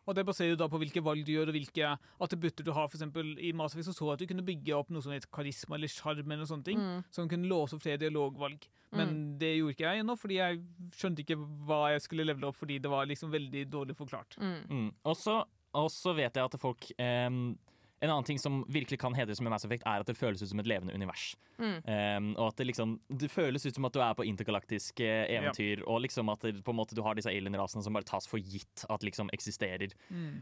[0.08, 2.88] Og det baserer jo da på hvilke valg du gjør, og hvilke attributter du har.
[2.92, 5.30] For eksempel, I Mass Effect så så at du kunne bygge opp noe som het
[5.32, 7.04] karisma eller sjarm, eller sånne ting, Mm.
[7.10, 8.68] som kunne låse opp flere dialogvalg.
[8.94, 10.60] Men det gjorde ikke jeg ennå, fordi jeg
[10.94, 14.38] skjønte ikke hva jeg skulle levele opp, fordi det var liksom veldig dårlig forklart.
[14.38, 14.70] Mm.
[14.70, 14.92] Mm.
[15.04, 17.58] Og så vet jeg at folk ehm,
[18.04, 20.50] En annen ting som virkelig kan hedres med Mass Effect, er at det føles ut
[20.52, 21.30] som et levende univers.
[21.56, 21.78] Mm.
[21.88, 25.86] Um, og at det liksom Det føles ut som at du er på intergalaktiske eventyr,
[25.88, 28.44] og liksom at det, på en måte du har disse alien-rasene som bare tas for
[28.44, 29.96] gitt at liksom eksisterer.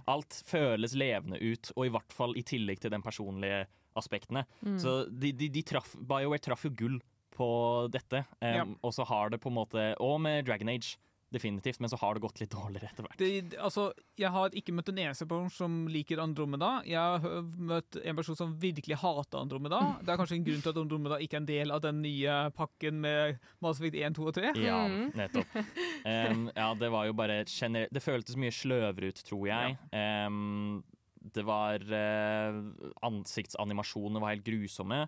[0.10, 3.66] Alt føles levende ut, og i hvert fall i tillegg til den personlige
[4.00, 4.46] aspektene.
[4.62, 4.80] Mm.
[4.80, 7.00] Så de, de, de traff, BioWare traff jo gull
[7.36, 7.48] på
[7.92, 10.98] dette, ehm, og så har det på en måte Og med Dragon Age,
[11.32, 13.18] definitivt, men så har det gått litt dårligere etter hvert.
[13.22, 13.86] Det, altså,
[14.20, 16.72] jeg har ikke møtt en eneste person som liker Andromeda.
[16.86, 19.80] Jeg har møtt en person som virkelig hater Andromeda.
[20.04, 22.36] Det er kanskje en grunn til at Andromeda ikke er en del av den nye
[22.58, 24.52] pakken med Mass Effect 1, 2 og 3.
[24.66, 25.12] Ja, Mm.
[25.16, 25.56] nettopp.
[26.04, 29.78] Um, ja, det var jo bare generelt Det føltes mye sløvere ut, tror jeg.
[29.94, 30.82] Um,
[31.32, 32.58] det var uh,
[33.08, 35.06] Ansiktsanimasjonene var helt grusomme.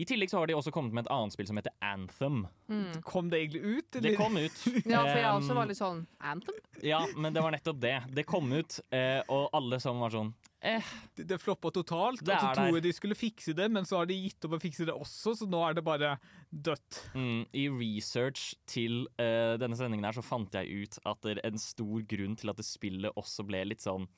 [0.00, 2.46] I tillegg så har de også kommet med et annet spill som heter Anthem.
[2.72, 3.02] Mm.
[3.04, 3.98] Kom det egentlig ut?
[4.00, 4.62] Det kom ut.
[4.88, 6.56] Ja, for jeg også var litt sånn Anthem?
[6.80, 7.98] Ja, men det var nettopp det.
[8.16, 10.30] Det kom ut, eh, og alle sammen var sånn
[10.64, 12.22] eh, Det, det floppa totalt.
[12.24, 14.48] Det og så er tror jeg de skulle fikse det, men så har de gitt
[14.48, 16.14] opp å fikse det også, så nå er det bare
[16.48, 17.02] dødt.
[17.12, 21.44] Mm, I research til uh, denne sendingen her så fant jeg ut at det er
[21.50, 24.08] en stor grunn til at det spillet også ble litt sånn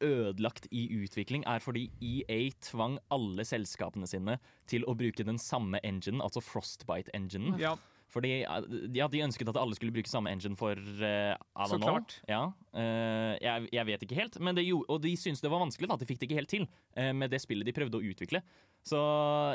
[0.00, 4.38] ødelagt i utvikling, er fordi EA tvang alle selskapene sine
[4.70, 7.58] til å bruke den samme enginen, altså Frostbite-enginen.
[7.60, 7.76] Ja,
[8.12, 11.32] Fordi eh, ja, de ønsket at alle skulle bruke samme engine for uh,
[11.68, 11.88] Så know.
[11.88, 12.18] klart.
[12.28, 15.90] Ja, Uh, jeg, jeg vet ikke helt, men det og de syntes det var vanskelig.
[15.90, 15.98] Da.
[16.00, 16.62] De fikk det ikke helt til
[16.96, 18.40] uh, med det spillet de prøvde å utvikle.
[18.80, 18.96] Så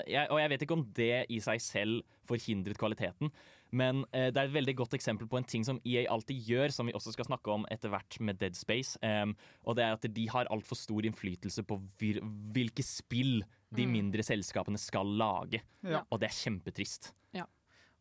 [0.06, 3.32] jeg, og jeg vet ikke om det i seg selv forhindret kvaliteten,
[3.76, 6.74] men eh, det er et veldig godt eksempel på en ting som EA alltid gjør,
[6.76, 9.00] som vi også skal snakke om etter hvert med Dead Space.
[9.04, 9.36] Um,
[9.68, 12.22] og det er at de har altfor stor innflytelse på vir
[12.56, 13.42] hvilke spill
[13.76, 15.60] de mindre selskapene skal lage.
[15.84, 16.06] Ja.
[16.08, 17.12] Og det er kjempetrist.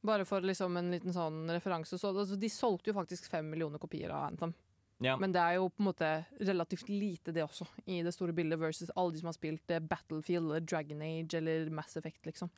[0.06, 1.98] Bare for liksom en liten sånn referanse.
[1.98, 4.54] Så, altså, de solgte jo faktisk fem millioner kopier av Anthem.
[5.02, 5.16] Ja.
[5.20, 8.60] Men det er jo på en måte relativt lite, det også, i det store bildet,
[8.60, 12.52] versus alle de som har spilt eh, Battlefield, eller Dragon Age eller Mass Effect, liksom.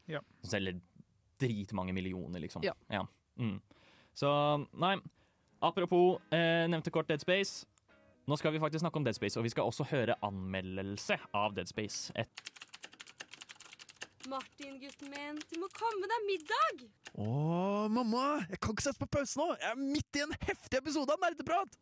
[0.44, 0.78] Som selger
[1.40, 2.64] dritmange millioner, liksom.
[2.64, 3.06] Ja.
[3.38, 3.60] Mm.
[4.14, 4.30] Så
[4.74, 4.96] nei.
[5.58, 7.66] Apropos eh, nevnte kort Dead Space.
[8.28, 11.54] Nå skal vi faktisk snakke om Dead Space, og vi skal også høre anmeldelse av
[11.56, 12.12] Dead Space.
[12.14, 12.28] Et
[14.28, 16.82] Martin, gutten min, du må komme deg middag!
[17.16, 17.28] Å,
[17.88, 18.24] mamma!
[18.50, 19.46] Jeg kan ikke sette på pause nå!
[19.56, 21.78] Jeg er midt i en heftig episode av Nerdeprat!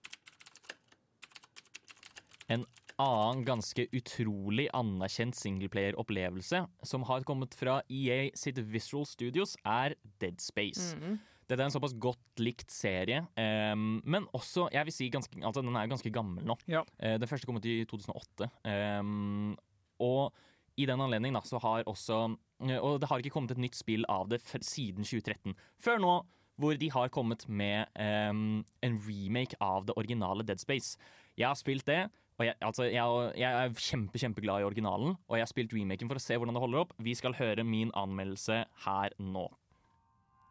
[3.03, 10.41] Annen ganske utrolig anerkjent singleplayer-opplevelse som har kommet fra EA sitt Visual Studios, er Dead
[10.41, 10.95] Space.
[10.97, 11.19] Mhm.
[11.47, 15.63] Dette er en såpass godt likt serie, um, men også jeg vil si ganske, altså
[15.63, 16.57] den er jo ganske gammel nå.
[16.67, 16.83] Ja.
[16.99, 18.49] Uh, den første kom ut i 2008.
[18.67, 19.55] Um,
[20.03, 20.35] og
[20.77, 23.79] i den anledning da, så har også uh, Og det har ikke kommet et nytt
[23.79, 25.55] spill av det siden 2013.
[25.79, 26.17] Før nå,
[26.59, 30.99] hvor de har kommet med um, en remake av det originale Dead Space.
[31.39, 32.09] Jeg har spilt det.
[32.37, 36.11] Og jeg, altså, jeg, jeg er kjempe, kjempeglad i originalen, og jeg har spilt remaken
[36.11, 36.93] for å se hvordan det holder opp.
[37.01, 39.47] Vi skal høre min anmeldelse her nå.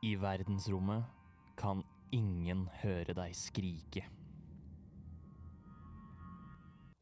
[0.06, 1.06] I verdensrommet
[1.62, 4.06] kan ingen høre deg skrike.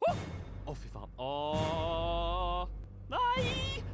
[0.03, 1.15] Å, fy faen.
[1.23, 2.67] Åh,
[3.11, 3.92] nei!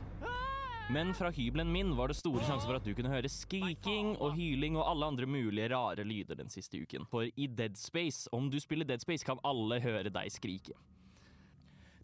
[0.89, 4.34] Men fra hybelen min var det store sjanser for at du kunne høre skriking og
[4.34, 7.06] hyling og alle andre mulige rare lyder den siste uken.
[7.12, 10.73] For i Dead Space, om du spiller Dead Space, kan alle høre deg skrike.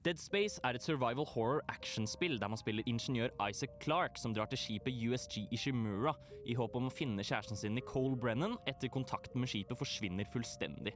[0.06, 4.54] Dead Space er et survival horror actionspill der man spiller ingeniør Isaac Clarke som drar
[4.54, 6.14] til skipet USG Ishimura
[6.46, 10.94] i håp om å finne kjæresten sin Nicole Brennan etter kontakten med skipet forsvinner fullstendig.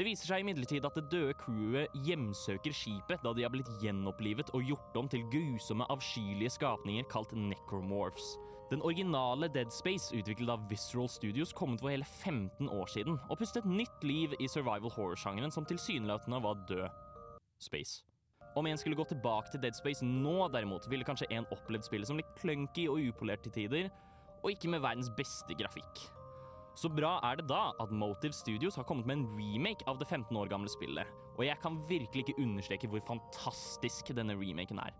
[0.00, 4.48] Det viser seg imidlertid at det døde crewet hjemsøker skipet da de har blitt gjenopplivet
[4.56, 8.30] og gjort om til grusomme, avskyelige skapninger kalt necromorphs.
[8.70, 13.18] Den originale Dead Space, utviklet av Visceral Studios, kom ut for hele 15 år siden
[13.26, 16.86] og pustet nytt liv i survival horror-sjangeren som tilsynelatende var død.
[17.60, 18.00] Space.
[18.56, 22.08] Om en skulle gå tilbake til Dead Space nå, derimot, ville kanskje en opplevd spillet
[22.08, 23.92] som litt clunky og upolert til tider,
[24.40, 26.06] og ikke med verdens beste grafikk.
[26.78, 30.06] Så bra er det da at Motive Studios har kommet med en remake av det
[30.08, 34.94] 15 år gamle spillet, og jeg kan virkelig ikke understreke hvor fantastisk denne remaken er.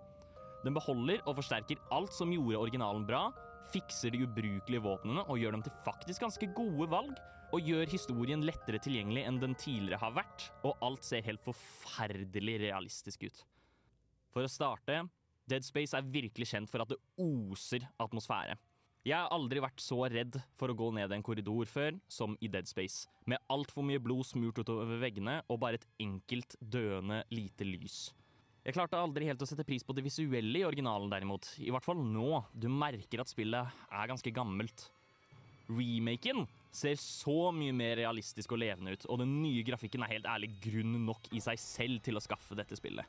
[0.65, 3.29] Den beholder og forsterker alt som gjorde originalen bra,
[3.73, 7.15] fikser de ubrukelige våpnene og gjør dem til faktisk ganske gode valg,
[7.51, 12.61] og gjør historien lettere tilgjengelig enn den tidligere har vært, og alt ser helt forferdelig
[12.63, 13.41] realistisk ut.
[14.31, 15.01] For å starte,
[15.51, 18.55] Dead Space er virkelig kjent for at det oser atmosfære.
[19.01, 22.51] Jeg har aldri vært så redd for å gå ned en korridor før som i
[22.53, 27.65] Dead Space, med altfor mye blod smurt utover veggene og bare et enkelt døende lite
[27.65, 28.11] lys.
[28.61, 31.49] Jeg klarte aldri helt å sette pris på det visuelle i originalen, derimot.
[31.65, 32.43] I hvert fall nå.
[32.53, 34.91] Du merker at spillet er ganske gammelt.
[35.73, 40.29] Remaken ser så mye mer realistisk og levende ut, og den nye grafikken er helt
[40.29, 43.09] ærlig grunn nok i seg selv til å skaffe dette spillet.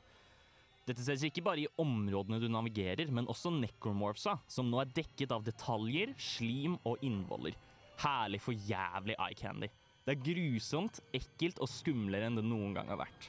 [0.82, 5.30] Dette ses ikke bare i områdene du navigerer, men også necromorphsa, som nå er dekket
[5.34, 7.54] av detaljer, slim og innvoller.
[8.02, 9.68] Herlig for jævlig eye candy.
[10.02, 13.28] Det er grusomt, ekkelt og skumlere enn det noen gang har vært.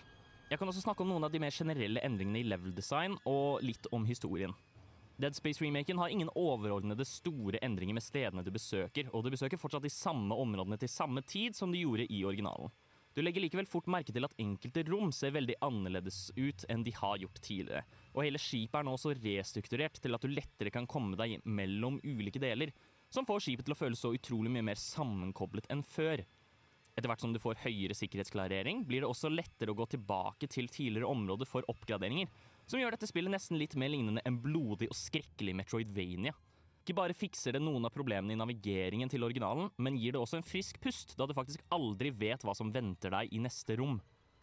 [0.49, 3.61] Jeg kan også snakke om noen av de mer generelle endringene i level design, og
[3.61, 4.55] litt om historien.
[5.21, 9.85] Dead Space-remaken har ingen overordnede store endringer med stedene du besøker, og du besøker fortsatt
[9.85, 12.73] de samme områdene til samme tid som du gjorde i originalen.
[13.13, 16.95] Du legger likevel fort merke til at enkelte rom ser veldig annerledes ut enn de
[16.97, 17.83] har gjort tidligere,
[18.15, 21.99] og hele skipet er nå så restrukturert til at du lettere kan komme deg mellom
[22.01, 22.73] ulike deler,
[23.13, 26.23] som får skipet til å føles så utrolig mye mer sammenkoblet enn før.
[26.93, 30.69] Etter hvert som du får høyere sikkerhetsklarering, blir det også lettere å gå tilbake til
[30.69, 32.29] tidligere områder for oppgraderinger,
[32.65, 36.33] som gjør dette spillet nesten litt mer lignende enn blodig og skrekkelig Metroidvania.
[36.83, 40.41] Ikke bare fikser det noen av problemene i navigeringen til originalen, men gir det også
[40.41, 44.01] en frisk pust, da du faktisk aldri vet hva som venter deg i neste rom.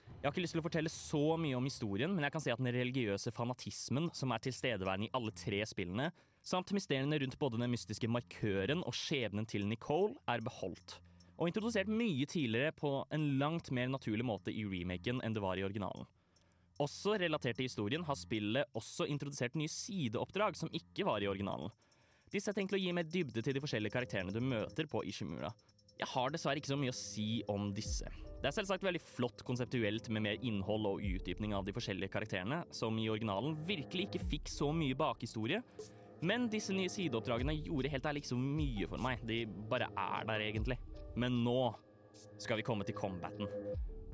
[0.08, 2.52] Jeg har ikke lyst til å fortelle så mye om historien, men jeg kan si
[2.52, 6.06] at den religiøse fanatismen som er tilstedeværende i alle tre spillene,
[6.40, 10.96] samt mysteriene rundt både den mystiske markøren og skjebnen til Nicole, er beholdt.
[11.36, 15.60] Og introdusert mye tidligere på en langt mer naturlig måte i remaken enn det var
[15.60, 16.08] i originalen.
[16.80, 21.68] Også relatert til historien har spillet også introdusert nye sideoppdrag som ikke var i originalen.
[22.30, 25.50] Disse er tenkt å gi mer dybde til de forskjellige karakterene du møter på Ishimura.
[25.98, 28.06] Jeg har dessverre ikke så mye å si om disse.
[28.40, 32.62] Det er selvsagt veldig flott konseptuelt med mer innhold og utdypning av de forskjellige karakterene,
[32.72, 35.60] som i originalen virkelig ikke fikk så mye bakhistorie.
[36.24, 39.26] Men disse nye sideoppdragene gjorde helt ærlig ikke så mye for meg.
[39.28, 40.78] De bare er der, egentlig.
[41.18, 41.58] Men nå
[42.40, 43.50] skal vi komme til combaten.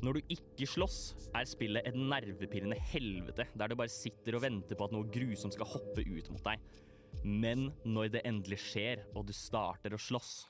[0.04, 0.98] Når du ikke slåss,
[1.36, 5.54] er spillet et nervepirrende helvete, der du bare sitter og venter på at noe grusomt
[5.54, 6.66] skal hoppe ut mot deg.
[7.24, 10.46] Men når det endelig skjer, og du starter å slåss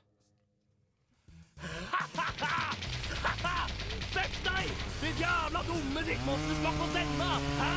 [4.17, 4.69] Fuck deg!
[5.01, 7.29] Ditt jævla dumme drittmonster, smak på denne!
[7.61, 7.71] Hæ?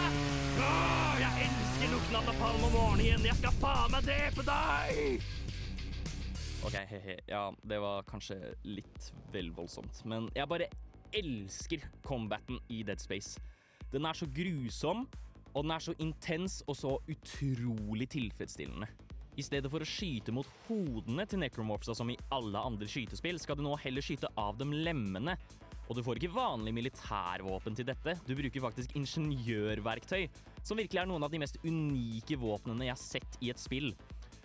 [0.60, 3.28] Åh, jeg elsker lukten av napalm om morgenen.
[3.28, 5.24] Jeg skal faen meg drepe deg!
[6.68, 7.16] OK, he-he.
[7.32, 10.02] Ja, det var kanskje litt vel voldsomt.
[10.04, 10.68] Men jeg bare
[11.16, 13.40] elsker combaten i Dead Space.
[13.94, 15.08] Den er så grusom,
[15.54, 18.90] og den er så intens og så utrolig tilfredsstillende.
[19.40, 23.56] I stedet for å skyte mot hodene til necromorphsa som i alle andre skytespill, skal
[23.56, 25.38] du nå heller skyte av dem lemmene.
[25.90, 30.28] Og du får ikke vanlig militærvåpen til dette, du bruker faktisk ingeniørverktøy,
[30.62, 33.94] som virkelig er noen av de mest unike våpnene jeg har sett i et spill.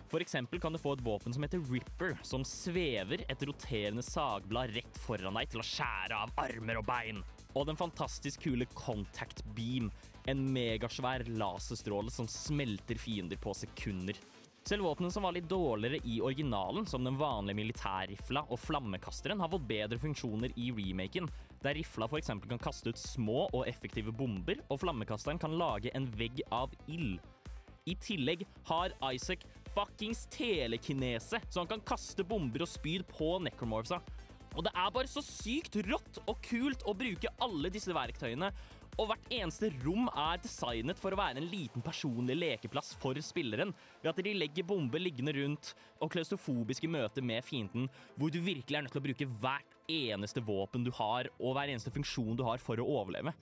[0.09, 4.73] For eksempel kan du få et våpen som heter Ripper, som svever et roterende sagblad
[4.77, 7.23] rett foran deg til å skjære av armer og bein.
[7.55, 9.89] Og den fantastisk kule Contact Beam,
[10.31, 14.17] en megasvær laserstråle som smelter fiender på sekunder.
[14.65, 19.51] Selv våpnene som var litt dårligere i originalen, som den vanlige militærrifla og flammekasteren, har
[19.51, 21.29] fått bedre funksjoner i remaken,
[21.61, 22.33] der rifla f.eks.
[22.49, 27.19] kan kaste ut små og effektive bomber, og flammekasteren kan lage en vegg av ild.
[27.85, 34.01] I tillegg har Isaac fuckings telekinese, så han kan kaste bomber og spyd på necromorphsa.
[34.55, 38.49] Og det er bare så sykt rått og kult å bruke alle disse verktøyene,
[38.95, 43.73] og hvert eneste rom er designet for å være en liten personlig lekeplass for spilleren,
[44.01, 48.79] ved at de legger bomber liggende rundt og klaustrofobiske møter med fienden, hvor du virkelig
[48.79, 52.45] er nødt til å bruke hvert eneste våpen du har, og hver eneste funksjon du
[52.47, 53.35] har for å overleve.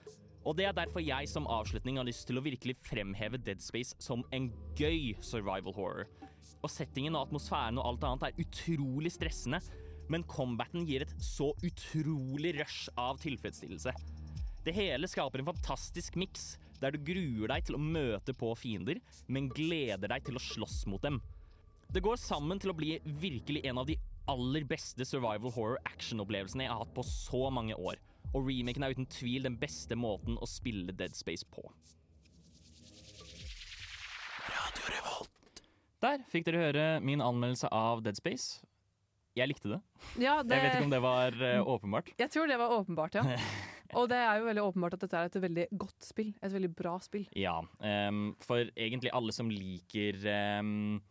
[0.44, 3.96] Og det er derfor jeg som avslutning har lyst til å virkelig fremheve Dead Space
[4.02, 6.10] som en gøy survival horror.
[6.64, 9.62] Og settingen og atmosfæren og alt annet er utrolig stressende,
[10.12, 13.94] men combaten gir et så utrolig rush av tilfredsstillelse.
[14.64, 19.00] Det hele skaper en fantastisk miks, der du gruer deg til å møte på fiender,
[19.28, 21.20] men gleder deg til å slåss mot dem.
[21.92, 23.98] Det går sammen til å bli virkelig en av de
[24.30, 28.00] aller beste survival horror action-opplevelsene jeg har hatt på så mange år.
[28.32, 31.68] Og remaken er uten tvil den beste måten å spille Dead Space på.
[36.04, 38.64] Der fikk dere høre min anmeldelse av Dead Space.
[39.34, 39.78] Jeg likte det.
[40.20, 42.12] Ja, det, Jeg vet ikke om det var eh, åpenbart.
[42.18, 43.24] jeg tror det var åpenbart, ja.
[43.98, 46.30] Og det er jo veldig åpenbart at dette er et veldig godt spill.
[46.40, 47.26] Et veldig bra spill.
[47.38, 50.20] Ja, um, for egentlig alle som liker
[50.60, 51.02] um,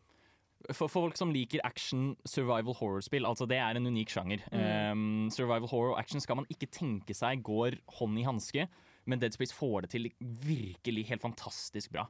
[0.71, 4.45] For folk som liker action survival horror-spill, altså det er en unik sjanger.
[4.55, 8.67] Ehm, survival horror og action skal man ikke tenke seg går hånd i hanske,
[9.03, 12.07] men Dead Space får det til virkelig helt fantastisk bra.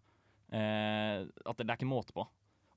[0.53, 2.27] Uh, at det, det er ikke måte på.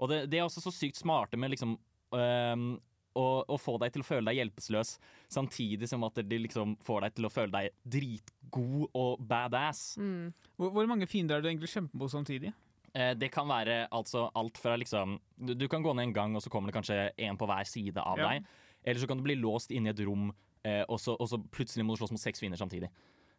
[0.00, 1.76] Og det, det er også så sykt smarte med liksom
[2.16, 2.70] ehm,
[3.16, 4.90] å, å få deg til å føle deg hjelpeløs,
[5.32, 9.96] samtidig som at de liksom får deg til å føle deg dritgod og badass.
[10.00, 10.30] Mm.
[10.56, 12.52] Hvor, hvor mange fiender er du egentlig kjemper mot samtidig?
[12.96, 16.36] Eh, Det kan være altså alt fra liksom du, du kan gå ned en gang,
[16.36, 18.30] og så kommer det kanskje en på hver side av Ja.
[18.34, 18.46] deg.
[18.86, 20.28] Eller så kan du bli låst inne i et rom,
[20.64, 22.88] eh, og, så, og så plutselig må du slåss mot seks fiender samtidig.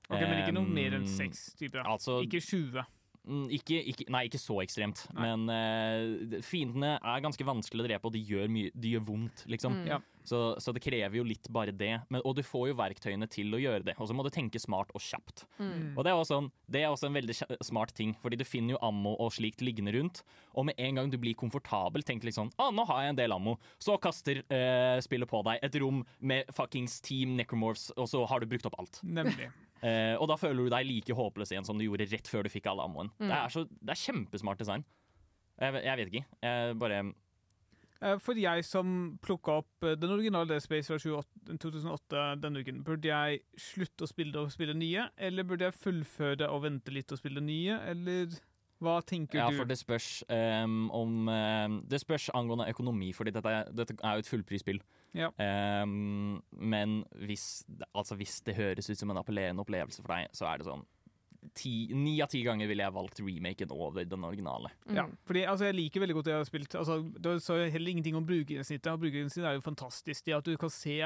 [0.09, 1.53] Ok, Men ikke noe mer enn Um, seks?
[1.59, 1.83] typer.
[1.87, 2.83] Altså, Ikke 20.
[3.27, 5.05] Mm, Ikke, ikke, nei, ikke så ekstremt.
[5.13, 5.27] Nei.
[5.27, 9.43] Men uh, fiendene er ganske vanskelig å drepe, og de gjør, mye, de gjør vondt,
[9.51, 9.81] liksom.
[9.83, 9.89] Mm.
[9.91, 9.99] Ja.
[10.27, 12.01] Så, så det krever jo litt bare det.
[12.11, 13.93] Men, og du får jo verktøyene til å gjøre det.
[13.95, 15.45] Og så må du tenke smart og kjapt.
[15.55, 15.93] Mm.
[15.95, 18.75] Og det er, også, en- det er også en veldig smart ting, fordi du finner
[18.75, 20.19] jo ammo og slikt liggende rundt.
[20.59, 23.21] Og med en gang du blir komfortabel, tenk litt sånn Å, nå har jeg en
[23.21, 23.55] del ammo.
[23.79, 28.43] Så kaster uh, spillet på deg et rom med fuckings Team Necromorphs, og så har
[28.43, 28.99] du brukt opp alt.
[29.07, 29.47] Nemlig.
[29.83, 32.49] Eh, og da føler du deg like håpløs igjen som du gjorde rett før du
[32.49, 33.11] fikk all ammoen.
[33.19, 34.83] Det, er så, det er kjempesmart design.
[35.61, 36.25] Jeg, vet- jeg vet ikke.
[36.47, 37.03] Jeg bare
[37.99, 42.61] Eh, For jeg som plukka opp eh, den originale Dead Space fra 28 2008 denne
[42.61, 46.61] uken, burde jeg slutte å spille det og spille nye, eller burde jeg fullføre og
[46.67, 48.27] vente litt og spille nye, eller
[48.79, 49.57] hva tenker Ja, du?
[49.57, 54.17] for det spørs um, om ehm, Det spørs angående økonomi, fordi dette er, dette er
[54.19, 54.81] jo et fullprisspill.
[55.17, 55.31] Ja.
[55.83, 57.63] Um, men hvis,
[57.93, 60.85] altså hvis det høres ut som en appellerende opplevelse for deg, så er det sånn
[61.95, 64.69] Ni av ti ganger ville jeg valgt remaken over den originale.
[64.93, 66.75] Ja, fordi altså, Jeg liker veldig godt det jeg har spilt.
[66.75, 68.89] Altså, det jeg heller ingenting om brukerinnsnittet.
[68.91, 70.25] og Brukergrensesnittet er jo fantastisk.
[70.25, 70.97] Det at du kan se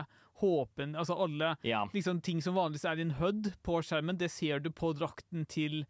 [0.41, 1.85] håpen Altså alle Ja.
[1.93, 5.45] liksom, ting som vanligvis er i en HUD på skjermen, det ser du på drakten
[5.45, 5.85] til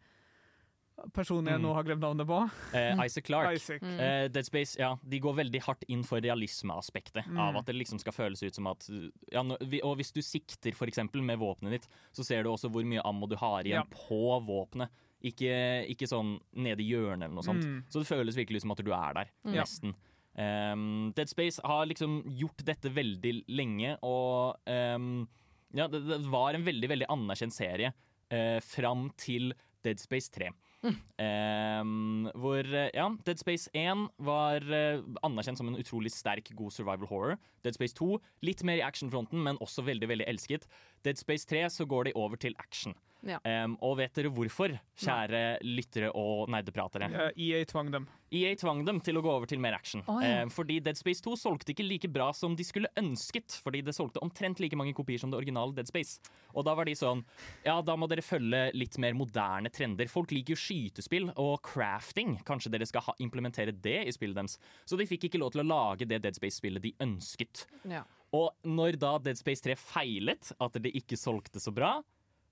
[1.14, 1.62] personen jeg Mm.
[1.66, 2.38] nå har glemt navnet på.
[2.74, 3.56] Eh, Isaac Clark.
[3.56, 3.82] Isaac.
[3.82, 7.26] Eh, Dead Space, ja, de går veldig hardt inn for realismeaspektet.
[7.26, 7.38] Mm.
[7.38, 8.86] Av at det liksom skal føles ut som at
[9.32, 13.02] ja, Og hvis du sikter eksempel med våpenet ditt, så ser du også hvor mye
[13.04, 13.84] ammo du har igjen Ja.
[14.08, 14.88] på våpenet.
[15.22, 17.62] Ikke, ikke sånn nede i hjørnet eller noe sånt.
[17.64, 17.84] Mm.
[17.88, 19.28] Så det føles virkelig som at du er der.
[19.44, 19.62] Ja.
[19.62, 19.94] Nesten.
[20.34, 25.28] Um, Dead Space har liksom gjort dette veldig lenge, og um,
[25.76, 27.92] ja, det, det var en veldig, veldig anerkjent serie
[28.32, 29.52] uh, fram til
[29.84, 30.48] Dead Space 3.
[30.82, 36.74] Um, hvor eh, ja, Dead Space 1 var eh, anerkjent som en utrolig sterk, god
[36.74, 37.38] survival horror.
[37.62, 40.66] Dead Space 2 litt mer i actionfronten, men også veldig veldig elsket.
[41.06, 42.96] Dead Space 3 så går de over til action.
[43.22, 43.38] Ja.
[43.64, 47.08] Um, og vet dere hvorfor, kjære lyttere og nerdepratere?
[47.12, 48.06] Uh, EA tvang dem.
[48.32, 50.02] EA tvang dem til å gå over til mer action.
[50.06, 50.42] Ja.
[50.42, 53.58] eh, fordi Dead Space 2 solgte ikke like bra som de skulle ønsket.
[53.62, 56.18] Fordi det solgte omtrent like mange kopier som det originale Dead Space.
[56.56, 57.20] Og da var de sånn
[57.66, 60.08] Ja, da må dere følge litt mer moderne trender.
[60.10, 62.38] Folk liker jo skytespill og crafting.
[62.48, 64.56] Kanskje dere skal ha, implementere det i spillet deres.
[64.88, 67.66] Så de fikk ikke lov til å lage det Dead Space-spillet de ønsket.
[67.84, 68.02] Ja.
[68.32, 71.98] Og når da Dead Space 3 feilet, at det ikke solgte så bra,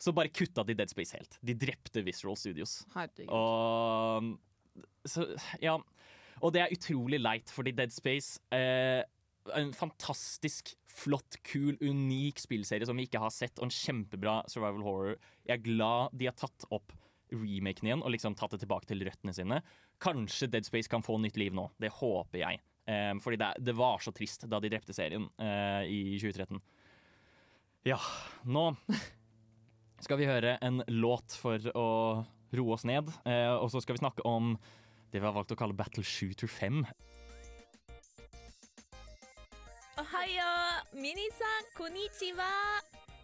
[0.01, 1.37] så bare kutta de Dead Space helt.
[1.45, 2.81] De drepte Visceral Studios.
[2.95, 3.29] Herregud.
[3.37, 4.31] Og
[5.09, 5.27] så,
[5.61, 5.77] ja.
[6.41, 9.03] Og det er utrolig leit, fordi Dead Space eh,
[9.57, 14.85] en fantastisk flott, kul, unik spillserie som vi ikke har sett, og en kjempebra survival
[14.87, 15.21] horror.
[15.49, 16.97] Jeg er glad de har tatt opp
[17.31, 19.61] remaken igjen og liksom tatt det tilbake til røttene sine.
[20.03, 21.69] Kanskje Dead Space kan få nytt liv nå.
[21.81, 22.65] Det håper jeg.
[22.91, 26.61] Eh, fordi det, det var så trist da de drepte serien eh, i 2013.
[27.89, 28.01] Ja,
[28.49, 28.71] nå
[30.01, 31.89] skal vi høre en låt for å
[32.57, 33.11] roe oss ned.
[33.29, 34.55] Eh, og så skal vi snakke om
[35.13, 36.83] det vi har valgt å kalle Battle Shooter 5.
[40.01, 40.51] Ohayo,
[40.97, 42.51] minisan, konnichiwa.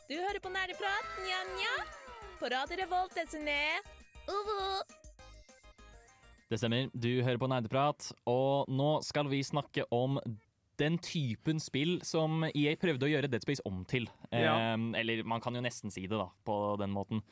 [0.07, 1.77] Du hører på Nerdeprat, nja-nja.
[2.39, 3.59] På Radio Revolt, desune.
[4.29, 4.83] Uvu.
[6.47, 10.21] Det stemmer, du hører på Nerdeprat, og nå skal vi snakke om
[10.79, 14.09] den typen spill som EA prøvde å gjøre Dead Space om til.
[14.31, 14.75] Ja.
[14.75, 17.23] Eh, eller man kan jo nesten si det, da, på den måten.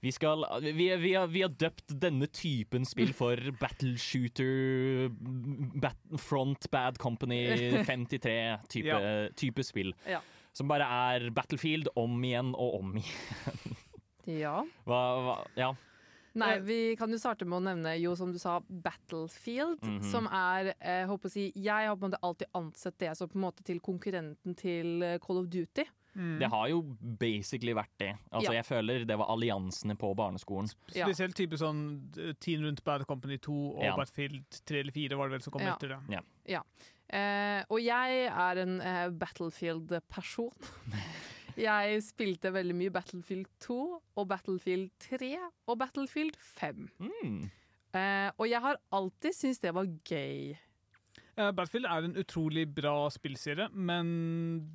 [0.00, 5.08] Vi, skal, vi, vi, har, vi har døpt denne typen spill for Battle Shooter
[5.82, 7.40] bat, Front Bad Company
[7.88, 9.00] 53-type Ja.
[9.34, 9.90] type spill.
[10.06, 10.20] Ja.
[10.54, 13.76] Som bare er Battlefield om igjen og om igjen.
[14.38, 14.60] Ja.
[14.86, 15.72] Hva, hva, ja.
[16.38, 19.82] Nei, vi kan jo starte med å nevne jo, som du sa, Battlefield.
[19.82, 20.02] Mhm.
[20.10, 23.28] Som er eh, håper å si, Jeg har på en måte alltid ansett det som
[23.28, 25.84] på en måte til konkurrenten til eh, Call of Duty.
[26.18, 26.80] Det har jo
[27.20, 28.08] basically vært det.
[28.32, 28.56] Altså, Ja.
[28.58, 30.66] Jeg føler det var alliansene på barneskolen.
[30.90, 31.82] Spesielt type sånn
[32.18, 33.94] eh, Teen rundt Bad Company 2 og Ja.
[33.94, 35.74] Battlefield 3 eller 4 var det vel som kom Ja.
[35.76, 36.00] etter det.
[36.16, 36.20] Ja.
[36.56, 36.62] Ja.
[37.08, 40.50] Eh, og jeg er en eh, Battlefield-person.
[41.58, 43.78] jeg spilte veldig mye Battlefield 2
[44.18, 45.32] og Battlefield 3
[45.68, 46.88] og Battlefield 5.
[47.02, 47.50] Mm.
[47.98, 50.56] Eh, og jeg har alltid syntes det var gøy.
[51.38, 54.08] Eh, Battlefield er en utrolig bra spillserie, men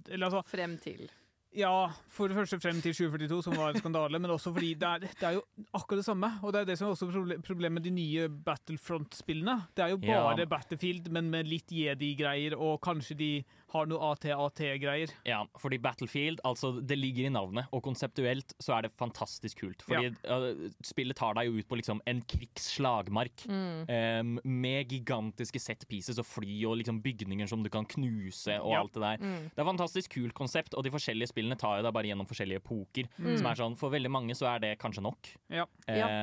[0.09, 1.09] eller, altså, Frem til.
[1.53, 1.69] Ja,
[2.09, 5.03] for det første frem til 2042, som var en skandale, men også fordi det er,
[5.03, 5.43] det er jo
[5.77, 6.31] akkurat det samme.
[6.41, 9.59] Og det er det som er også problemet med de nye Battlefront-spillene.
[9.77, 10.23] Det er jo Ja.
[10.33, 15.11] bare Battlefield, men med litt jedi-greier, og kanskje de har noe AT-AT-greier.
[15.27, 19.81] Ja, fordi Battlefield, altså det ligger i navnet, og konseptuelt så er det fantastisk kult.
[19.87, 23.85] Fordi øh, spillet tar deg jo ut på liksom en krigsslagmark Mm.
[23.89, 28.71] um, med gigantiske set pieces og fly og liksom bygninger som du kan knuse og
[28.71, 28.79] Ja.
[28.81, 29.17] alt det der.
[29.17, 29.49] Mm.
[29.55, 32.61] Det er fantastisk kult konsept, og de forskjellige spillene tar jo deg bare gjennom forskjellige
[32.61, 33.09] epoker.
[33.17, 33.37] Mm.
[33.37, 35.27] Som er sånn, For veldig mange så er det kanskje nok.
[35.49, 35.65] Ja.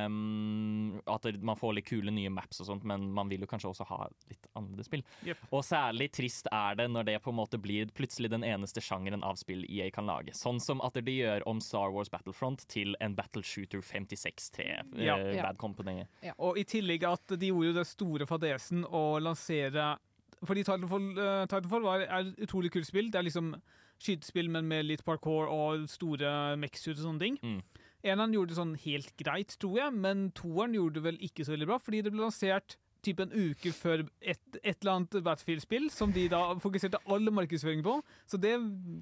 [0.05, 3.69] Um, at man får litt kule nye maps og sånt, men man vil jo kanskje
[3.73, 5.03] også ha litt andre spill.
[5.25, 5.37] Yep.
[5.51, 9.23] Og særlig trist er det når det på en måte blir plutselig den eneste sjangeren
[9.23, 10.33] av spill EA kan lage.
[10.33, 14.67] Sånn som at de gjør om Star Wars Battlefront til en Battle Shooter 56-3.
[15.01, 15.17] Ja.
[15.17, 15.43] eh, Ja.
[15.43, 16.05] Bad Company.
[16.37, 19.97] Og i tillegg at de gjorde jo den store fadesen å lansere
[20.43, 23.11] Fordi Titanfall, eh, Titanfall var, er et utrolig kult spill.
[23.11, 23.55] Det er liksom
[24.01, 27.37] skytespill, men med litt parkour og store mech-suits og sånne ting.
[27.43, 27.61] Mm.
[28.03, 31.53] Eneren gjorde det sånn helt greit, tror jeg, men toeren gjorde det vel ikke så
[31.53, 35.89] veldig bra, fordi det ble lansert typ en uke før et, et eller annet Battlefield-spill,
[35.93, 37.97] som de da fokuserte all markedsføring på.
[38.29, 38.53] Så det,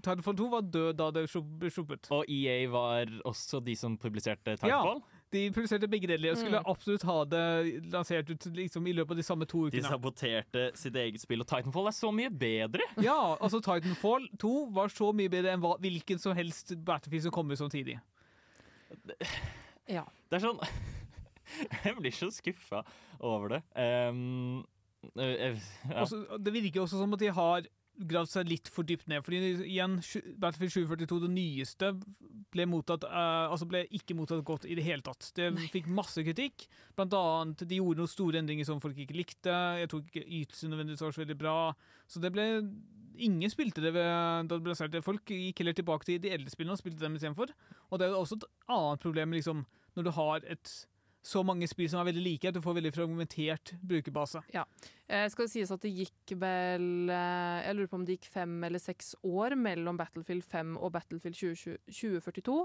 [0.06, 1.26] Titanfall 2 var død da det
[1.60, 2.08] ble sluppet.
[2.16, 5.02] Og EA var også de som publiserte Titanfall.
[5.30, 6.70] De produserte begge deler og skulle Mm.
[6.72, 7.44] absolutt ha det
[7.94, 9.84] lansert ut liksom, i løpet av de samme to ukene.
[9.84, 12.82] De saboterte sitt eget spill, og Titanfall er så mye bedre!
[13.06, 17.36] Ja, altså Titanfall 2 var så mye bedre enn hva, hvilken som helst Battlefield som
[17.36, 18.00] kom ut samtidig.
[19.90, 20.04] Ja.
[20.30, 20.60] Det er sånn
[21.86, 22.84] Jeg blir så skuffa
[23.20, 23.62] over det.
[23.76, 24.64] Um,
[25.16, 26.02] eh, ja.
[26.04, 27.68] Også, det virker også som at de har
[28.00, 29.24] gravd seg litt for dypt ned.
[29.26, 29.98] Fordi igjen,
[30.40, 31.92] Battlefield 742, det nyeste,
[32.54, 35.32] ble, mottatt, uh, altså ble ikke mottatt godt i det hele tatt.
[35.36, 36.68] Det fikk masse kritikk.
[36.98, 39.58] Blant annet, de gjorde noen store endringer som folk ikke likte.
[39.82, 41.58] Jeg tror ikke ytelsen nødvendigvis var så veldig bra.
[42.10, 42.48] Så det ble
[43.20, 44.06] Ingen spilte det ved,
[44.48, 44.94] da det ble lansert.
[45.04, 47.52] Folk gikk heller tilbake til de eldre spillene og spilte dem istedenfor.
[47.90, 49.66] Og det er jo også et annet problem liksom,
[49.98, 50.72] når du har et
[51.26, 54.42] så mange spill som er veldig like, at du får veldig fragmentert brukerbase.
[55.08, 58.30] Eh, skal det sies at det gikk vel eh, Jeg lurer på om det gikk
[58.32, 62.58] fem eller seks år mellom Battlefield 5 og Battlefield 20, 2042.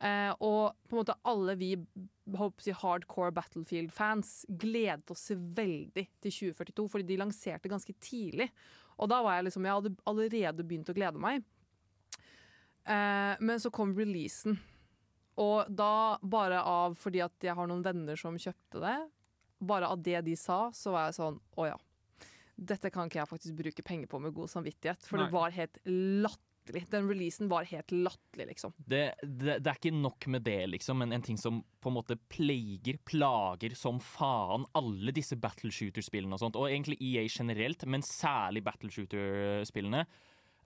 [0.00, 1.74] Eh, og på en måte alle vi
[2.40, 8.48] håper hardcore Battlefield-fans gledet oss veldig til 2042, fordi de lanserte ganske tidlig.
[9.00, 11.44] Og da var jeg liksom Jeg hadde allerede begynt å glede meg.
[12.88, 14.56] Eh, men så kom releasen.
[15.40, 18.98] Og da, bare av fordi at jeg har noen venner som kjøpte det,
[19.60, 21.78] bare av det de sa, så var jeg sånn Å ja.
[22.60, 25.04] Dette kan ikke jeg faktisk bruke penger på med god samvittighet.
[25.08, 25.26] For Nei.
[25.26, 26.82] det var helt latterlig.
[26.92, 28.74] Den releasen var helt latterlig, liksom.
[28.76, 31.96] det, det, det er ikke nok med det, liksom, men en ting som på en
[31.96, 37.82] måte plager, plager som faen alle disse battle shooter-spillene og sånt, og egentlig EA generelt,
[37.88, 40.04] men særlig battle shooter-spillene,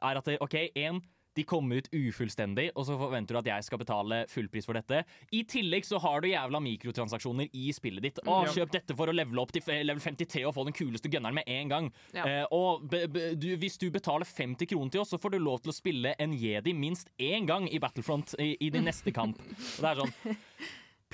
[0.05, 0.99] er at det, OK, en
[1.35, 5.03] de kommer ut ufullstendig, og så forventer du at jeg skal betale fullpris for dette.
[5.35, 8.21] I tillegg så har du jævla mikrotransaksjoner i spillet ditt.
[8.27, 11.41] Å, kjøp dette for å levele opp til level 53 og få den kuleste gunneren
[11.41, 11.91] med en gang.
[12.15, 12.27] Ja.
[12.29, 15.43] Eh, og be, be, du, hvis du betaler 50 kroner til oss, så får du
[15.43, 19.15] lov til å spille en jedi minst én gang i Battlefront i, i din neste
[19.15, 19.41] kamp.
[19.43, 20.17] Og det er sånn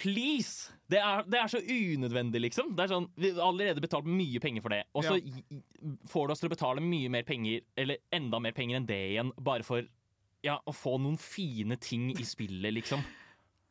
[0.01, 0.71] Please!
[0.91, 2.73] Det er, det er så unødvendig, liksom.
[2.75, 5.61] Det er sånn, Vi har allerede betalt mye penger for det, og så Ja.
[6.09, 8.99] får du oss til å betale mye mer penger, eller enda mer penger enn det
[9.12, 9.85] igjen, bare for
[10.47, 13.03] ja, å få noen fine ting i spillet, liksom.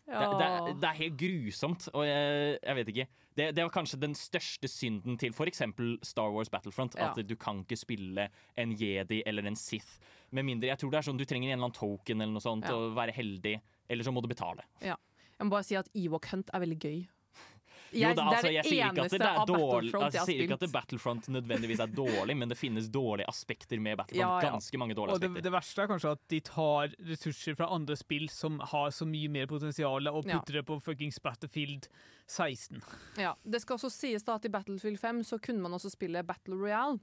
[0.09, 3.03] Det, det, er- det er helt grusomt, og jeg, jeg vet ikke.
[3.37, 5.61] Det, det var kanskje den største synden til f.eks.
[6.09, 6.95] Star Wars Battlefront.
[6.97, 7.11] Ja.
[7.13, 8.25] At du kan ikke spille
[8.57, 9.99] en jedi eller en Sith.
[10.33, 12.41] Med mindre jeg tror det er sånn du trenger en eller annen token eller noe
[12.41, 12.73] sånt, Ja.
[12.73, 13.53] og være heldig.
[13.85, 14.65] Eller så må du betale.
[14.81, 14.97] Jeg
[15.45, 16.97] må bare si at Ewok Hunt er veldig gøy.
[17.93, 20.57] Jo, da, altså, jeg sier ikke at det er dårlig altså, jeg Jeg sier ikke
[20.59, 20.71] at.
[20.73, 24.43] Battlefront nødvendigvis er dårlig, men det finnes dårlige aspekter med Battlefront.
[24.43, 24.51] Ja, ja.
[24.53, 25.47] Ganske mange dårlige Og det, aspekter.
[25.47, 29.29] det verste er kanskje at de tar ressurser fra andre spill som har så mye
[29.29, 30.37] mer potensial, og Ja.
[30.39, 31.87] putter det på fuckings Battlefield
[32.27, 32.81] 16.
[33.17, 36.21] Ja, Det skal også sies da at i Battlefield 5 så kunne man også spille
[36.23, 36.99] Battle Royale.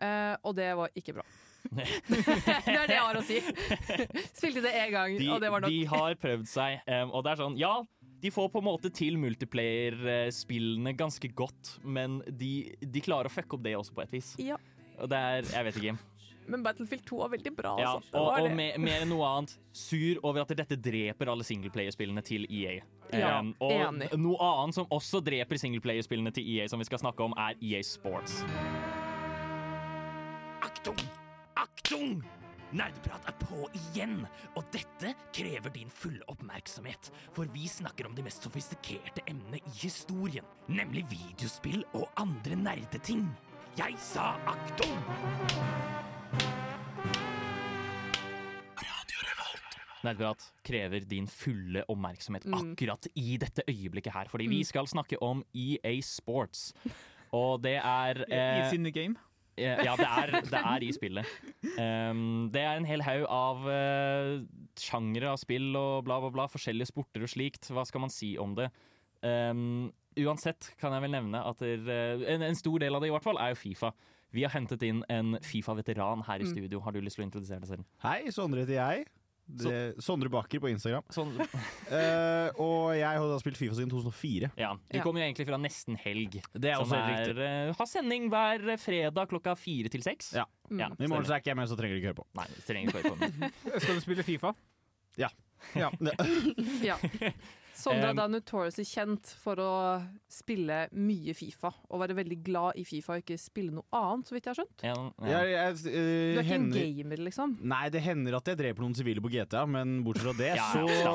[0.00, 1.22] Uh, og det var ikke bra.
[1.76, 1.84] det
[2.72, 3.36] er det jeg har å si.
[4.32, 5.68] Spilte det én gang, De, og det var nok.
[5.74, 7.74] de har prøvd seg, um, og det er sånn Ja,
[8.20, 13.56] de får på en måte til multiplayer-spillene ganske godt, men de, de klarer å fucke
[13.56, 14.34] opp det også på et vis.
[14.40, 14.58] Ja.
[15.00, 15.98] Og det er Jeg vet ikke.
[16.50, 17.74] Men Battlefield 2 var veldig bra.
[17.78, 18.10] Ja, altså.
[18.10, 22.24] Det og, og mer, mer enn noe annet sur over at dette dreper alle singleplayerspillene
[22.26, 22.80] til EA.
[23.14, 24.10] Ja, um, og enig.
[24.18, 27.84] noe annet som også dreper singleplayerspillene til EA, som vi skal snakke om, er EA
[27.86, 28.42] Sports.
[30.66, 30.98] Aktung!
[31.60, 32.20] Aktung!
[32.70, 34.20] Nerdeprat er på igjen,
[34.54, 37.10] og dette krever din fulle oppmerksomhet.
[37.34, 43.26] For vi snakker om de mest sofistikerte emnene i historien, nemlig videospill og andre nerdeting.
[43.78, 44.94] Jeg sa aktung!
[50.00, 52.54] Nerdprat krever din fulle oppmerksomhet Mm.
[52.72, 56.72] akkurat i dette øyeblikket her, fordi vi skal snakke om EA Sports.
[57.32, 59.16] Og det er I in the game.
[59.60, 61.26] Eh, Ja, det er, det er i spillet.
[61.76, 64.40] Um, det er en hel haug av uh,
[64.80, 66.46] sjangere av spill og bla, bla, bla.
[66.50, 67.68] Forskjellige sporter og slikt.
[67.70, 68.70] Hva skal man si om det?
[69.22, 73.10] Um, uansett kan jeg vel nevne at der, eh, en, en stor del av det
[73.10, 73.92] i hvert fall er jo Fifa.
[74.32, 76.50] Vi har hentet inn en Fifa-veteran her i Mm.
[76.54, 76.80] studio.
[76.80, 77.84] Har du lyst til å introdusere deg selv?
[78.04, 79.06] Hei, Sondre heter jeg.
[79.56, 81.02] Det, Sondre Bakker på Instagram.
[81.10, 81.46] Sondre.
[81.90, 84.50] Eh, og jeg har da spilt Fifa siden 2004.
[84.56, 84.72] ja.
[84.76, 85.02] Du Ja.
[85.02, 86.36] kommer jo egentlig fra Nesten Helg.
[86.54, 87.48] Det er Som også helt er, riktig.
[87.70, 90.32] eh, har sending hver fredag klokka fire til seks.
[90.38, 90.44] Ja.
[90.70, 90.78] Mm.
[90.78, 92.26] Ja, I morgen så er ikke jeg med, så trenger du ikke høre på.
[92.38, 93.80] Nei, det trenger ikke høre på.
[93.82, 94.54] Skal du spille Fifa?
[95.18, 95.28] Ja
[95.74, 95.90] Ja.
[97.80, 99.70] Sondre er da notoriously kjent for å
[100.30, 104.36] spille mye Fifa, og være veldig glad i Fifa og ikke spille noe annet, så
[104.36, 104.84] vidt jeg har skjønt.
[104.86, 104.94] Ja,
[105.26, 105.40] ja.
[105.40, 107.56] Jeg, jeg, Du eh, er ikke en gamer, liksom?
[107.72, 110.84] nei, det hender at jeg dreper noen sivile på GTA, men bortsett fra det, så
[111.00, 111.14] ja,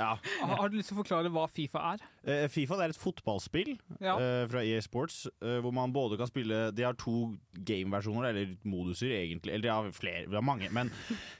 [0.00, 0.10] ja.
[0.42, 2.04] Har har du lyst til å forklare hva Fifa er?
[2.26, 4.16] Uh, Fifa det er et fotballspill Ja.
[4.18, 7.36] eh, fra EA Sports, uh, hvor man både kan spille De har to
[7.66, 9.52] game-versjoner, eller moduser, egentlig.
[9.54, 10.68] Eller de har flere, de har mange.
[10.74, 10.90] Men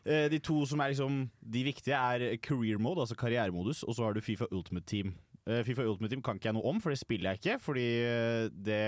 [0.05, 4.07] eh, de to som er liksom de viktige, er career mode, altså karrieremodus, og så
[4.07, 5.15] har du Fifa Ultimate Team.
[5.47, 7.61] Eh, Fifa Ultimate Team kan ikke jeg noe om, for det spiller jeg ikke.
[7.63, 8.83] Fordi eh, det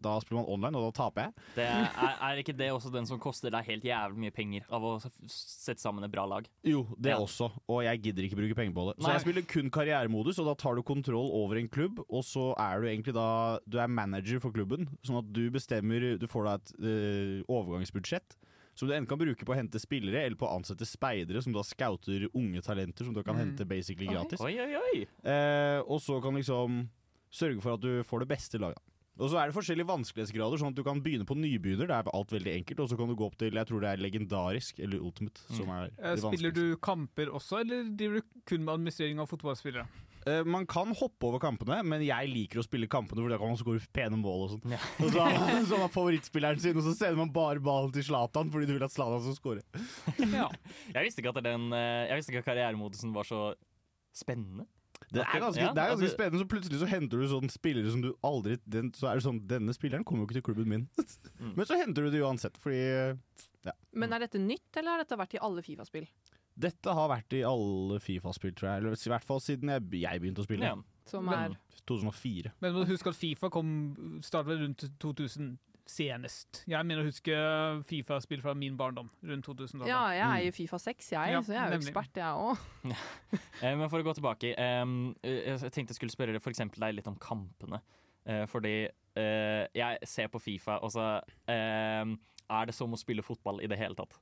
[0.00, 1.32] Da spiller man online, og da taper jeg.
[1.58, 4.86] Det er, er ikke det også den som koster deg helt jævlig mye penger av
[4.88, 4.92] å
[5.28, 6.46] sette sammen et bra lag?
[6.64, 7.18] Jo, det Ja.
[7.20, 8.94] også, og jeg gidder ikke bruke penger på det.
[8.96, 9.12] Så Nei.
[9.18, 12.80] jeg spiller kun karrieremodus, og da tar du kontroll over en klubb, og så er
[12.80, 16.54] du egentlig da Du er manager for klubben, sånn at du bestemmer Du får da
[16.62, 18.39] et øh, overgangsbudsjett.
[18.80, 21.52] Som du enten kan bruke på å hente spillere, eller på å ansette speidere, som
[21.52, 23.42] da scouter unge talenter som du kan Mm.
[23.50, 24.40] hente basically gratis.
[24.40, 25.02] Oi, oi, oi!
[25.22, 26.86] Eh, og så kan liksom
[27.30, 28.80] sørge for at du får det beste laget.
[29.20, 31.86] Og så er det forskjellige vanskelighetsgrader, sånn at du kan begynne på nybegynner.
[31.90, 32.80] Det er alt veldig enkelt.
[32.80, 35.68] Og så kan du gå opp til jeg tror det er legendarisk, eller ultimate, som
[35.68, 39.84] er Eh, det Spiller du kamper også, eller driver du kun med administrering av fotballspillere?
[40.28, 43.52] Eh, man kan hoppe over kampene, men jeg liker å spille kampene, for da kan
[43.52, 44.74] man skåre pene mål og sånn.
[44.74, 44.80] Ja.
[45.00, 45.22] Og så
[45.70, 48.74] så har man favorittspilleren sin, og så sender man bare ballen til Zlatan fordi du
[48.76, 49.86] vil at Zlatan skal skåre.
[50.36, 50.48] Ja.
[50.94, 53.40] Jeg visste ikke at den eh, Jeg visste ikke at karrieremodusen var så
[54.16, 54.66] spennende.
[55.10, 57.52] Det er ganske, Ja, det er ganske altså- spennende, så plutselig så henter du sånne
[57.52, 60.46] spillere som du aldri den, Så er det sånn Denne spilleren kommer jo ikke til
[60.50, 60.84] klubben min.
[61.40, 61.54] Mm.
[61.56, 62.82] Men så henter du det uansett, fordi
[63.64, 63.72] ja.
[63.96, 66.06] Men er dette nytt, eller har dette vært i alle Fifa-spill?
[66.60, 68.82] Dette har vært i alle Fifa-spill, tror jeg.
[68.82, 70.70] Eller i hvert fall siden jeg, jeg begynte å spille.
[70.70, 70.76] Ja.
[71.10, 71.56] Som er
[71.88, 72.52] 2004.
[72.62, 73.72] Men må huske at Fifa kom
[74.26, 75.56] startet rundt 2000
[75.90, 76.62] senest.
[76.70, 77.34] Jeg mener å huske
[77.88, 79.84] Fifa-spill fra min barndom, rundt 2000.
[79.88, 82.66] Ja, jeg er jo Fifa 6, jeg, Ja, så jeg er jo ekspert, jeg òg.
[83.60, 86.80] Eh, men for å gå tilbake eh, Jeg tenkte jeg skulle spørre deg for eksempel
[86.80, 87.82] deg litt om kampene.
[88.24, 91.10] Eh, fordi eh, jeg ser på Fifa, og så
[91.50, 94.16] er det som å spille fotball i det hele tatt.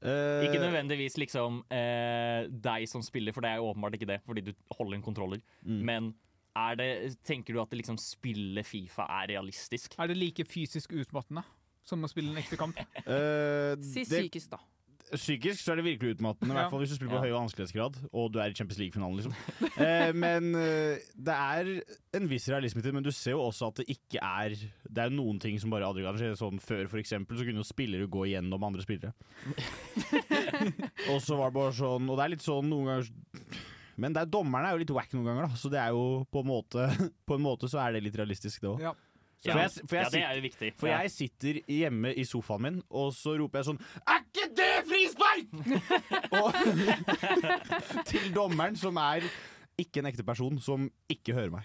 [0.00, 4.20] Eh, Ikke nødvendigvis liksom uh, deg som spiller, for det er jo åpenbart ikke det,
[4.24, 5.40] fordi du holder en kontroller.
[5.62, 5.80] mm.
[5.84, 6.14] Men
[6.56, 6.88] er det,
[7.24, 9.94] tenker du at det liksom spille Fifa er realistisk?
[9.98, 11.44] Er det like fysisk utmattende
[11.86, 12.80] som å spille en ekte kamp?
[13.06, 14.58] uh, Si psykisk, da.
[15.14, 17.30] Psykisk så er det virkelig utmattende, i hvert fall hvis du spiller på Ja.
[17.30, 19.16] høy vanskelighetsgrad og du er i Champions League-finalen.
[19.18, 19.34] liksom.
[19.86, 21.70] eh, men eh, det er
[22.20, 24.54] en viss realisme til det, men du ser jo også at det ikke er
[24.90, 26.32] Det er noen ting som bare aldri kan skje.
[26.38, 29.12] Sånn Før for eksempel, så kunne jo spillere gå igjennom andre spillere.
[31.10, 33.12] og så var det bare sånn Og det er litt sånn noen ganger
[34.00, 35.58] Men er, dommerne er jo litt wack noen ganger, da.
[35.60, 36.86] Så det er jo på en måte
[37.28, 38.84] På en måte så er det litt realistisk, det òg.
[39.44, 39.54] Ja.
[39.54, 40.72] For jeg, for jeg ja, det er jo viktig.
[40.76, 40.98] for Ja.
[41.04, 45.46] jeg sitter hjemme i sofaen min, og så roper jeg sånn Er ikke det frispark?!
[46.40, 46.52] og,
[48.10, 49.24] til dommeren, som er
[49.80, 51.64] ikke en ekte person som ikke hører meg.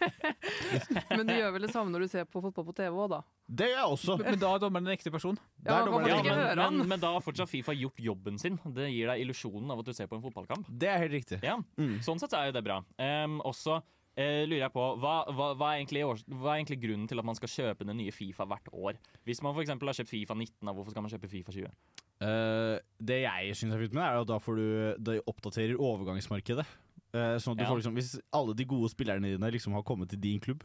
[1.16, 3.20] Men du gjør vel det samme når du ser på fotball på TV òg, da?
[3.48, 4.16] Det gjør jeg også.
[4.20, 5.38] Men da er dommeren en ekte person.
[5.64, 6.76] Ja, høre han.
[6.82, 8.58] men, men da har fortsatt Fifa gjort jobben sin.
[8.76, 10.68] Det gir deg illusjonen av at du ser på en fotballkamp.
[10.68, 11.40] Det er helt riktig.
[11.46, 11.96] Ja, Mm.
[12.04, 12.76] Sånn sett så er jo det bra.
[13.00, 13.78] Um, også
[14.20, 17.26] eh, lurer jeg på, hva, hva, hva, er egentlig, hva er egentlig grunnen til at
[17.26, 19.00] man skal kjøpe den nye Fifa hvert år?
[19.28, 19.72] Hvis man f.eks.
[19.72, 21.72] har kjøpt Fifa 19, da, hvorfor skal man kjøpe Fifa 20?
[22.20, 24.66] Uh, det jeg syns er fint med er at da får du
[25.08, 26.66] de oppdaterer overgangsmarkedet.
[27.14, 27.70] Uh, sånn at du Ja.
[27.72, 30.62] får liksom Hvis alle de gode spillerne dine liksom har kommet til din klubb,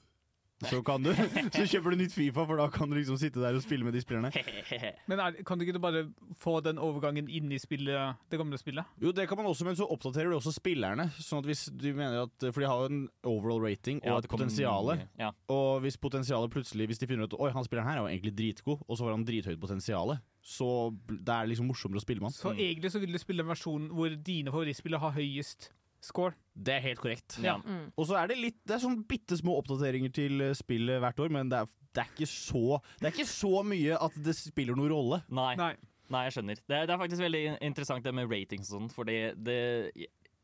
[0.70, 1.12] så kan du
[1.56, 3.96] Så kjøper du nytt Fifa, for da kan du liksom sitte der og spille med
[3.96, 4.32] de spillerne.
[5.10, 6.06] Men er, kan du ikke bare
[6.42, 8.88] få den overgangen inn i spillet, det gamle spillet?
[9.02, 11.08] Jo, det kan man også, men så oppdaterer du også spillerne.
[11.20, 14.18] Sånn at hvis du mener at For de har jo en overall rating og Ja,
[14.24, 14.94] et potensial.
[15.20, 15.32] Ja.
[15.52, 18.12] Og hvis potensialet plutselig Hvis de finner ut at Oi, han spilleren her er jo
[18.12, 20.68] egentlig dritgod, og så har han drithøyt potensial, så
[21.10, 22.38] det er liksom morsommere å spille med han.
[22.38, 25.72] Så egentlig så vil du spille en versjon hvor dine favorittspillere har høyest
[26.06, 26.36] score.
[26.56, 27.38] Det er helt korrekt.
[27.44, 27.58] Ja.
[27.60, 27.90] Mm.
[28.00, 31.20] Og så er det litt Det er sånn bitte små oppdateringer til eh, spillet hvert
[31.26, 34.36] år, men det er, det er ikke så Det er ikke så mye at det
[34.38, 35.22] spiller noen rolle.
[35.30, 35.52] Nei.
[35.60, 35.74] Nei.
[36.14, 36.60] Nei, jeg skjønner.
[36.62, 39.58] Det, er- det er faktisk veldig interessant det med ratings og sånt, fordi det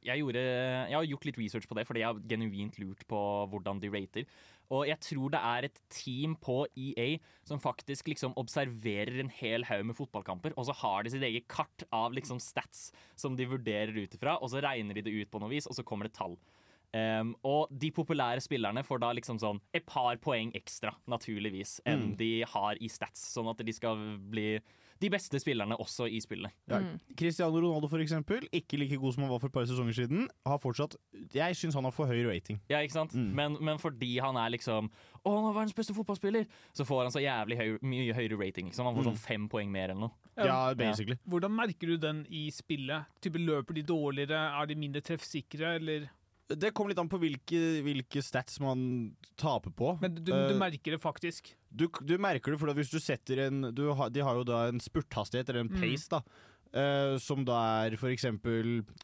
[0.02, 0.42] jeg, gjorde,
[0.90, 3.20] jeg har gjort litt research på det, fordi jeg har genuint lurt på
[3.52, 4.26] hvordan de rater.
[4.72, 7.18] Og jeg tror det er et team på EA
[7.48, 11.48] som faktisk liksom observerer en hel haug med fotballkamper, og så har de sitt eget
[11.52, 15.32] kart av liksom stats som de vurderer ut ifra, og så regner de det ut
[15.34, 16.38] på noe vis, og så kommer det tall.
[16.92, 22.10] Um, og de populære spillerne får da liksom sånn et par poeng ekstra, naturligvis, enn
[22.12, 22.18] Mm.
[22.18, 23.22] de har i stats.
[23.34, 24.60] Sånn at de skal bli
[25.02, 26.52] de beste spillerne også i spillet.
[26.70, 26.78] Ja.
[26.80, 27.00] Mm.
[27.18, 30.28] Cristiano Ronaldo, for eksempel, ikke like god som han var for et par sesonger siden.
[30.46, 30.96] Har fortsatt
[31.34, 32.60] Jeg syns han har for høy rating.
[32.70, 33.16] Ja, ikke sant?
[33.18, 33.32] Mm.
[33.36, 34.92] Men, men fordi han er liksom
[35.26, 38.70] Å, han er verdens beste fotballspiller, så får han så jævlig høy, mye høyere rating.
[38.72, 38.86] Liksom.
[38.86, 39.12] Han får Mm.
[39.12, 40.12] sånn fem poeng mer eller noe.
[40.38, 41.18] Ja, basically.
[41.30, 43.06] Hvordan merker du den i spillet?
[43.22, 44.40] Type Løper de dårligere?
[44.62, 45.76] Er de mindre treffsikre?
[45.76, 46.10] Eller?
[46.56, 49.94] Det kommer litt an på hvilke, hvilke stats man taper på.
[50.02, 51.54] Men du, du Eh, merker det faktisk.
[51.72, 54.68] du, du merker det, for hvis du setter en du har, De har jo da
[54.70, 55.82] en spurthastighet, eller en Mm.
[55.82, 56.22] pace, da.
[56.72, 58.24] Uh, som da er f.eks.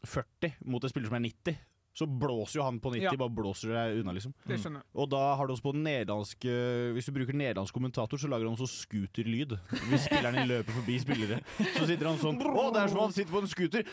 [0.06, 1.58] 40 mot en spiller som er 90.
[1.98, 3.16] Så blåser jo han på 90, Ja.
[3.18, 4.34] bare blåser deg unna, liksom.
[4.46, 4.90] Det skjønner jeg.
[5.02, 8.48] Og da har du også på nederlandsk nederlandske Hvis du bruker nederlandsk kommentator, så lager
[8.48, 9.56] han også scooterlyd.
[9.90, 11.40] Hvis spillerne løper forbi spillere.
[11.76, 13.84] Så sitter han sånn Å, det er som han sitter på en scooter!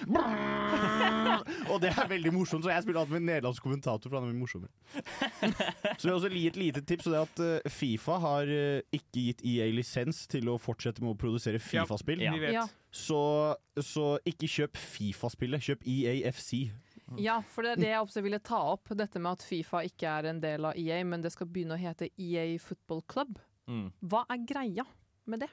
[1.71, 4.27] Og det er veldig morsomt, så jeg spiller alltid med en nederlandsk kommentator, for han
[4.29, 4.71] er mye morsommere.
[5.97, 8.51] Så jeg vil også gi et lite tips, og det er at eh, Fifa har
[8.51, 12.23] eh, ikke gitt EA lisens til å fortsette med å produsere Fifa-spill.
[12.25, 12.35] Ja.
[12.55, 12.65] Ja.
[12.95, 13.19] Så,
[13.83, 16.51] så ikke kjøp Fifa-spillet, kjøp EAFC.
[17.17, 18.89] Ja, for det er det jeg også ville ta opp.
[18.97, 21.79] Dette med at Fifa ikke er en del av EA, men det skal begynne å
[21.79, 23.37] hete EA Football Club.
[23.69, 23.91] Mm.
[24.03, 24.85] Hva er greia
[25.27, 25.49] med det?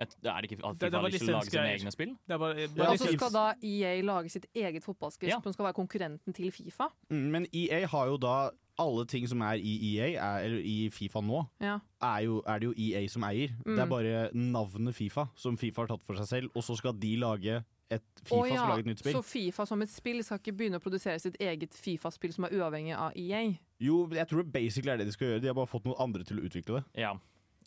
[0.00, 2.16] Et, er det ikke at Det- det FIFA lyst til å lage sine egne spill?
[2.26, 5.28] Det er bare, Ja, bare Og så altså, skal da EA lage sitt eget fotballspill
[5.28, 5.40] Ja.
[5.42, 6.88] som skal være konkurrenten til Fifa.
[7.10, 10.88] Mm, Men EA har jo da alle ting som er i EA, er, eller i
[10.88, 11.78] Fifa nå, Ja.
[12.00, 13.48] er, jo, er det jo EA som eier.
[13.66, 13.76] Mm.
[13.76, 16.94] Det er bare navnet Fifa som Fifa har tatt for seg selv, og så skal
[16.94, 19.16] de lage et Fifa ja, skal ja, lage et nytt spill.
[19.16, 22.54] Så Fifa som et spill skal ikke begynne å produsere sitt eget Fifa-spill som er
[22.60, 23.46] uavhengig av EA?
[23.82, 25.42] Jo, jeg tror det basically er det de skal gjøre.
[25.42, 27.06] De har bare fått noen andre til å utvikle det.
[27.06, 27.16] Ja.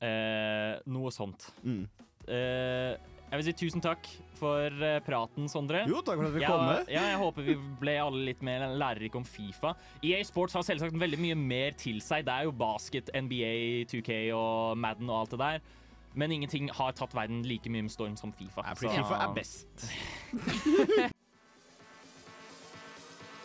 [0.03, 1.49] Eh, noe sånt.
[1.65, 1.83] Mm.
[2.27, 2.93] Eh,
[3.33, 4.07] jeg vil si tusen takk
[4.37, 5.83] for eh, praten, Sondre.
[5.89, 6.89] Jo, takk for at vi kom med.
[6.93, 9.73] ja, jeg håper vi ble alle litt mer lærerike om Fifa.
[10.05, 12.27] EA Sports har selvsagt veldig mye mer til seg.
[12.27, 15.71] Det er jo basket, NBA, 2K og Madden og alt det der.
[16.15, 18.61] Men ingenting har tatt verden like mye med storm som Fifa.
[18.67, 19.89] Ja, fordi Så- Fifa er best.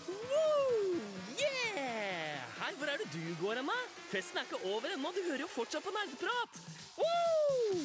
[0.09, 1.01] Woo!
[1.39, 2.45] Yeah!
[2.61, 3.79] Hei, hvor er det du går hen, da?
[4.13, 6.63] Festen er ikke over ennå, du hører jo fortsatt på nerdeprat.
[7.01, 7.83] Woo!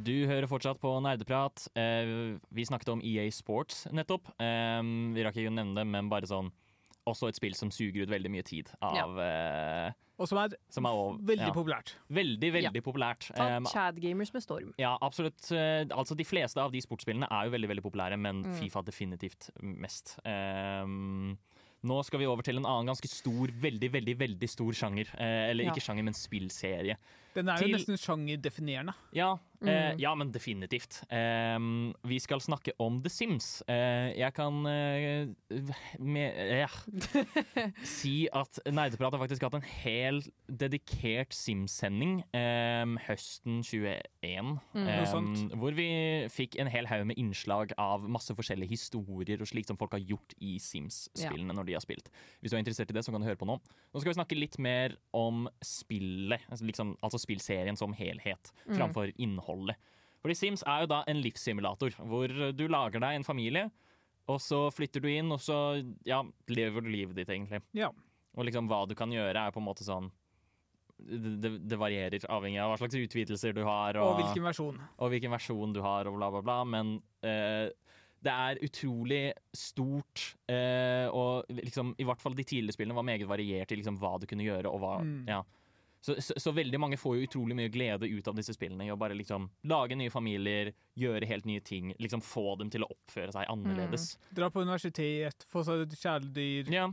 [0.00, 1.66] Du hører fortsatt på Nerdeprat.
[1.76, 4.30] Eh, vi snakket om EA Sports nettopp.
[4.40, 4.80] Eh,
[5.12, 6.48] vi rakk ikke å nevne det, men bare sånn
[7.08, 9.92] Også et spill som suger ut veldig mye tid av ja.
[10.20, 11.52] Og som er, Som er over- veldig ja.
[11.54, 11.94] populært.
[12.12, 13.30] Veldig, veldig populært.
[13.34, 14.74] Ta Eh, Chad Gamers med storm.
[14.78, 15.50] ja, absolutt.
[15.50, 18.52] Eh, Altså, de fleste av de sportsspillene er jo veldig veldig populære, men Mm.
[18.58, 20.18] Fifa definitivt mest.
[20.26, 21.38] Um,
[21.82, 25.06] nå skal vi over til en annen ganske stor, veldig, veldig veldig stor sjanger.
[25.18, 25.70] Eh, eller Ja.
[25.72, 26.96] ikke sjanger, men spillserie.
[27.34, 28.94] Den er Til- jo nesten sjangerdefinerende.
[29.14, 29.98] Ja, eh, Mm.
[30.00, 31.02] ja men definitivt.
[31.12, 33.62] Ehm, vi skal snakke om The Sims.
[33.68, 35.28] Eh, jeg kan eh,
[35.98, 36.68] med, ja,
[37.84, 44.00] si at Nerdeprat har faktisk hatt en hel dedikert Sims-sending ehm, høsten 21.
[44.72, 44.88] Mm.
[44.88, 45.30] Ehm,
[45.60, 45.88] hvor vi
[46.32, 50.04] fikk en hel haug med innslag av masse forskjellige historier og slikt som folk har
[50.04, 52.08] gjort i Sims-spillene når de har spilt.
[52.40, 53.58] Hvis du er interessert i det, så kan du høre på nå.
[53.60, 58.76] Nå skal vi snakke litt mer om spillet, altså, liksom, altså spillserien som helhet, Mm.
[58.76, 59.10] framfor
[59.50, 59.76] innholdet.
[60.20, 63.70] Fordi Sims er jo da en livssimulator, hvor du lager deg en familie,
[64.28, 65.56] og så flytter du inn, og så
[66.06, 66.20] ja,
[66.52, 67.62] lever du livet ditt, egentlig.
[67.74, 67.88] Ja.
[68.36, 70.10] Og liksom hva du kan gjøre, er på en måte sånn
[71.00, 73.96] det, det, varierer avhengig av hva slags utvidelser du har.
[73.96, 74.80] Og hvilken versjon.
[75.00, 76.58] og hvilken versjon du har, og bla, bla, bla.
[76.68, 76.90] Men
[77.24, 77.70] eh,
[78.20, 79.22] det er utrolig
[79.56, 83.96] stort, eh, og liksom, i hvert fall de tidligere spillene var meget variert i liksom,
[84.02, 84.68] hva du kunne gjøre.
[84.68, 85.24] Og hva, Mm.
[85.32, 85.40] ja.
[86.00, 88.86] Så, så, så veldig mange får jo utrolig mye glede ut av disse spillene.
[88.88, 91.92] I å bare liksom lage nye familier, gjøre helt nye ting.
[92.00, 94.14] Liksom Få dem til å oppføre seg annerledes.
[94.32, 96.70] Dra på universitet, få seg et kjæledyr.
[96.72, 96.86] Ja,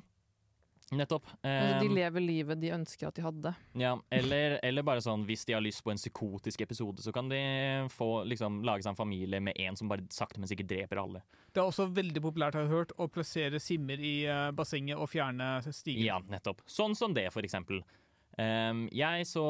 [0.91, 1.27] nettopp.
[1.41, 3.53] Altså, de Um, lever livet de ønsker at de hadde.
[3.79, 7.29] Ja, eller, eller bare sånn hvis de har lyst på en psykotisk episode, så kan
[7.31, 7.41] de
[7.93, 11.23] få liksom lage seg en familie med en som bare sakte, men sikkert dreper alle.
[11.51, 15.09] Det er også veldig populært, har jeg hørt, å plassere simmer i eh, bassenget og
[15.11, 16.05] fjerne stigen.
[16.07, 16.63] Ja, nettopp.
[16.69, 17.83] Sånn som det, for eksempel.
[18.37, 19.43] Jeg så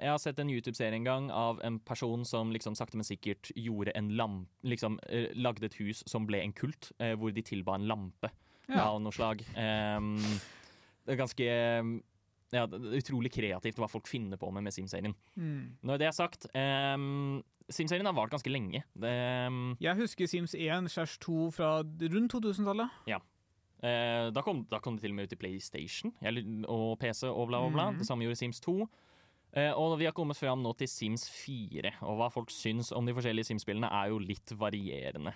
[0.00, 3.50] Jeg har sett en YouTube-serie en gang av en person som liksom sakte, men sikkert
[3.58, 4.48] gjorde en lamp...
[4.62, 8.30] Liksom eh, lagde et hus som ble en kult, eh, hvor de tilba en lampe
[8.70, 8.84] Ja.
[8.92, 9.42] av noe slag.
[9.58, 10.14] Um,
[11.04, 11.48] det er ganske
[12.52, 15.14] ja, det er utrolig kreativt hva folk finner på med, med Sim-serien.
[15.36, 15.78] Mm.
[15.82, 17.42] Når det er sagt, um,
[17.72, 18.82] Sim-serien har vart ganske lenge.
[18.94, 19.12] Det,
[19.48, 22.90] um, Jeg husker Sims 1 slash 2 fra rundt 2000-tallet.
[23.08, 23.18] ja.
[23.82, 26.12] Eh, da, kom, da kom det til og med ut i PlayStation
[26.70, 27.86] og PC og bla, bla, bla.
[27.90, 28.02] Mm.
[28.02, 28.76] Det samme gjorde Sims 2.
[29.58, 31.96] Eh, og vi har kommet fram nå til Sims 4.
[32.06, 35.34] Og hva folk syns om de forskjellige Sims-spillene, er jo litt varierende.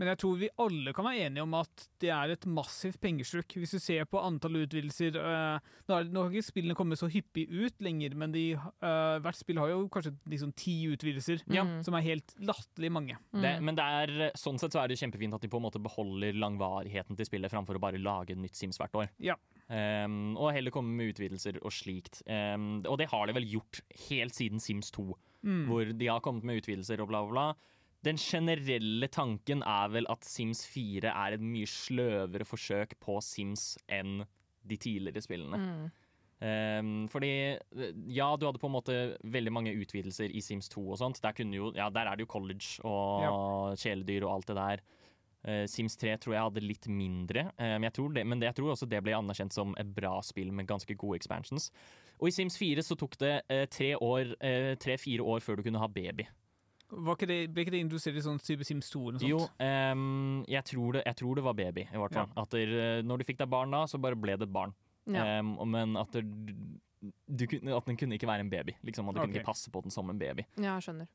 [0.00, 3.52] Men jeg tror vi alle kan være enige om at det er et massivt pengesluk.
[3.60, 5.58] Hvis du ser på antall utvidelser øh,
[5.90, 9.36] Nå har nå har ikke spillene kommet så hyppig ut lenger, men de, øh, hvert
[9.36, 11.66] spill har jo kanskje liksom ti utvidelser, Ja.
[11.84, 13.18] som er helt latterlig mange.
[13.36, 15.82] Det, men det er, sånn sett så er det kjempefint at de på en måte
[15.82, 19.10] beholder langvarigheten til spillet, framfor å bare lage et nytt Sims hvert år.
[19.20, 19.36] Ja.
[19.70, 22.22] Um, og heller komme med utvidelser og slikt.
[22.26, 25.66] Um, og det har de vel gjort helt siden Sims 2, Mm.
[25.70, 27.44] hvor de har kommet med utvidelser og bla, bla, bla.
[28.06, 33.74] Den generelle tanken er vel at Sims 4 er et mye sløvere forsøk på Sims
[33.92, 34.22] enn
[34.64, 35.60] de tidligere spillene.
[35.60, 35.90] Mm.
[36.40, 37.58] Um, fordi
[38.08, 38.94] ja, du hadde på en måte
[39.28, 41.20] veldig mange utvidelser i Sims 2 og sånt.
[41.20, 44.84] Der, kunne jo, ja, der er det jo college og kjæledyr og alt det der.
[45.44, 48.50] Uh, Sims 3 tror jeg hadde litt mindre, um, men, jeg tror det, men det,
[48.50, 51.70] jeg tror også det ble anerkjent som et bra spill med ganske gode expansions.
[52.20, 55.64] Og i Sims 4 så tok det eh, tre år, uh, tre-fire år før du
[55.64, 56.26] kunne ha baby.
[56.90, 59.30] Var ikke det, ble ikke det indusert i sånn type Sims 2 eller noe sånt?
[59.30, 62.30] Jo, um, jeg, tror det, jeg tror det var baby, i hvert fall.
[62.42, 64.74] At der, eh, når du fikk deg barn da, så bare ble det barn.
[65.10, 65.38] Ja.
[65.40, 68.76] Um, men at, der, du, at den kunne ikke være en baby.
[68.86, 70.46] Liksom, at du kunne ikke passe på den som en baby.
[70.58, 71.10] Ja, jeg skjønner.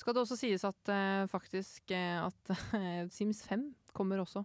[0.00, 4.44] Skal det også sies at uh, faktisk eh, at uh, Sims 5 kommer også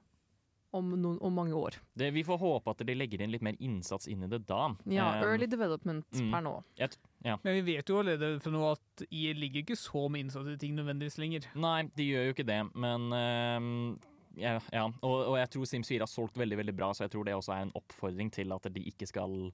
[0.76, 1.78] om, noen, om mange år.
[1.97, 4.74] Det, vi får håpe at de legger inn litt mer innsats inn i det da.
[4.91, 6.32] Ja, Early development mm.
[6.34, 6.55] per nå.
[6.80, 7.38] jeg ja.
[7.43, 10.76] Men vi vet jo allerede fra nå at IE ligger ikke så med innsatte ting
[10.78, 11.47] nødvendigvis lenger.
[11.57, 13.97] Nei, de gjør jo ikke det, men uh,
[14.38, 14.86] ja, ja.
[15.01, 17.36] Og, og jeg tror Sims 4 har solgt veldig veldig bra, så jeg tror det
[17.38, 19.51] også er en oppfordring til at de ikke skal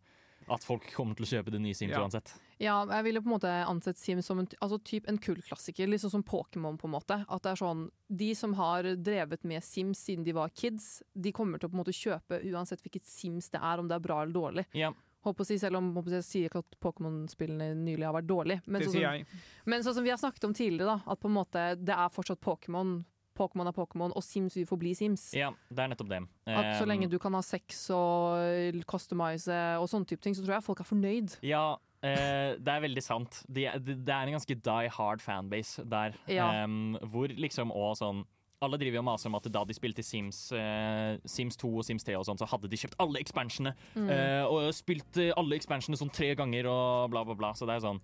[0.51, 2.01] At folk kommer til å kjøpe det nye Sims Ja.
[2.03, 2.34] uansett.
[2.59, 6.11] Ja, jeg ville på en måte ansett Sims som en, altså typ en kultklassiker, liksom
[6.11, 7.22] som Pokémon på en måte.
[7.30, 11.32] At det er sånn, De som har drevet med Sims siden de var kids, de
[11.32, 14.03] kommer til å på en måte kjøpe uansett hvilket Sims det er, om det er
[14.03, 14.68] bra eller dårlig.
[14.76, 14.91] Ja.
[15.24, 18.16] Håper å si, selv om håper å si, jeg sier ikke at Pokémon-spillene nylig har
[18.18, 18.64] vært dårlige.
[18.68, 19.40] Men Det sånn som-.
[19.72, 22.12] Men sånn som vi har snakket om tidligere, da, at på en måte det er
[22.14, 23.02] fortsatt Pokémon.
[23.34, 25.32] Pokémon er Pokémon, og Sims vil forbli Sims.
[25.34, 26.20] ja, det er nettopp det.
[26.46, 30.60] At så lenge du kan ha sex og customize og sånne type ting, så tror
[30.60, 31.40] jeg folk er fornøyd.
[31.42, 31.66] Ja,
[32.04, 33.38] Uh, det er veldig sant.
[33.48, 36.18] De, de det, det er en ganske die hard fanbase der.
[36.28, 36.50] Ja.
[36.66, 38.26] Um, hvor liksom òg sånn
[38.64, 42.03] alle driver jo maser om at da de spilte Sims, eh, Sims 2 og Sims
[42.07, 43.76] 3, og sånn, så hadde de kjøpt alle expansionene.
[43.95, 44.09] Mm.
[44.09, 47.53] eh, og spilt eh, alle expansionene sånn tre ganger og bla, bla, bla.
[47.59, 48.01] Så det er sånn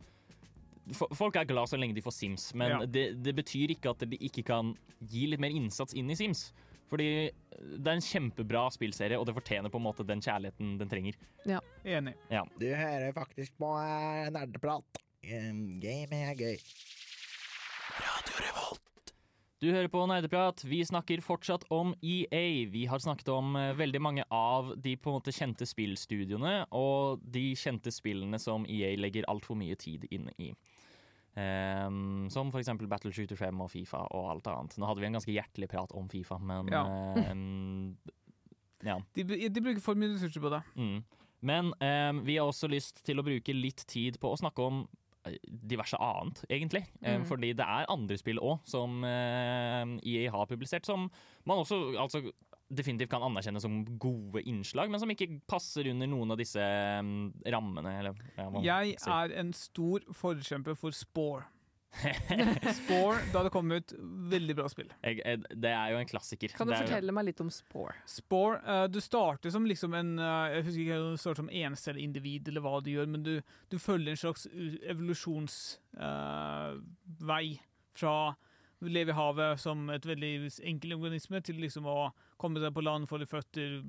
[1.13, 2.77] Folk er glad så lenge de får Sims, men Ja.
[2.89, 4.71] det, det betyr ikke at de ikke kan
[5.05, 6.47] gi litt mer innsats inn i Sims.
[6.89, 7.29] Fordi
[7.77, 11.19] det er en kjempebra spillserie, og det fortjener på en måte den kjærligheten den trenger.
[11.45, 11.59] Ja.
[11.85, 12.15] Enig.
[12.33, 12.41] Ja.
[12.57, 14.97] Du hører faktisk på eh, nerdeprat.
[15.21, 16.57] Game er gøy.
[19.59, 20.61] Du hører på Nerdeprat.
[20.63, 22.63] Vi snakker fortsatt om EA.
[22.71, 27.19] Vi har snakket om eh, veldig mange av de på en måte kjente spillstudioene, og
[27.27, 30.53] de kjente spillene som EA legger altfor mye tid inn i.
[31.39, 34.77] Um, som for eksempel Battle Shooter 5 og Fifa og alt annet.
[34.79, 36.85] Nå hadde vi en ganske hjertelig prat om Fifa, men Ja.
[37.31, 37.97] um,
[38.83, 38.95] ja.
[39.15, 40.63] De, de bruker for mye ressurser på det.
[40.79, 41.03] Mm.
[41.51, 44.81] Men um, vi har også lyst til å bruke litt tid på å snakke om
[45.67, 46.85] diverse annet, egentlig.
[47.03, 47.25] Ehm, Mm.
[47.27, 51.09] fordi det er andre spill òg som EA har publisert, som
[51.45, 52.31] man også altså,
[52.71, 57.33] definitivt kan anerkjenne som gode innslag, men som ikke passer under noen av disse ehm,
[57.45, 57.99] rammene.
[57.99, 61.43] Eller, man Jeg er en stor forkjemper for Spore.
[62.79, 63.93] Spore, da det kom ut,
[64.31, 64.91] veldig bra spill.
[65.03, 66.53] Jeg, jeg, det er jo en klassiker.
[66.55, 67.95] Kan du Det er jo- fortelle meg litt om Spore?
[68.09, 71.49] Spore, uh, du starter som liksom en uh, Jeg husker ikke om du starter som
[71.49, 73.33] encelleindivid, eller hva du gjør, men du,
[73.73, 77.59] du følger en slags evolusjonsvei evolusjonsvei
[77.99, 78.13] fra
[78.79, 82.83] å leve i havet som et veldig enkel organisme, til liksom å komme seg på
[82.85, 83.81] land, få litt føtter,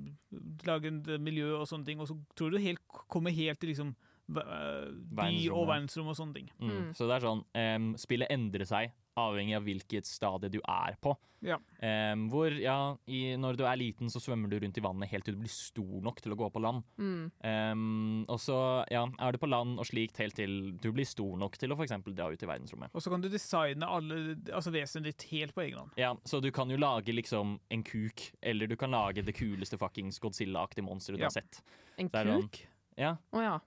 [0.67, 2.01] lage et miljø og sånne ting.
[2.03, 2.81] Og så tror du helt,
[3.11, 6.49] kommer helt til liksom eh, by og verdensrom og sånne ting.
[6.61, 6.91] Mm.
[6.97, 11.11] Så det er sånn um, Spillet endrer seg avhengig av hvilket stadie du er på.
[11.43, 11.57] Ja.
[11.81, 15.25] Um, hvor, ja, i, når du er liten, så svømmer du rundt i vannet helt
[15.25, 16.85] til du blir stor nok til å gå på land.
[17.01, 17.25] Mm.
[17.43, 18.55] Um, og så
[18.93, 21.77] ja, er du på land og slikt helt til du blir stor nok til å
[21.79, 21.95] f.eks.
[22.13, 22.93] dra ut i verdensrommet.
[22.95, 24.21] Og så kan du designe alle,
[24.53, 25.97] altså vesenet ditt helt på egen hånd.
[25.99, 29.81] Ja, Så du kan jo lage liksom en kuk, eller du kan lage det kuleste
[29.81, 31.33] fuckings Godzilla-aktige monsteret du Ja.
[31.33, 31.59] har sett.
[31.97, 32.63] En sånn- kuk?
[32.97, 33.59] Ja, Å ja.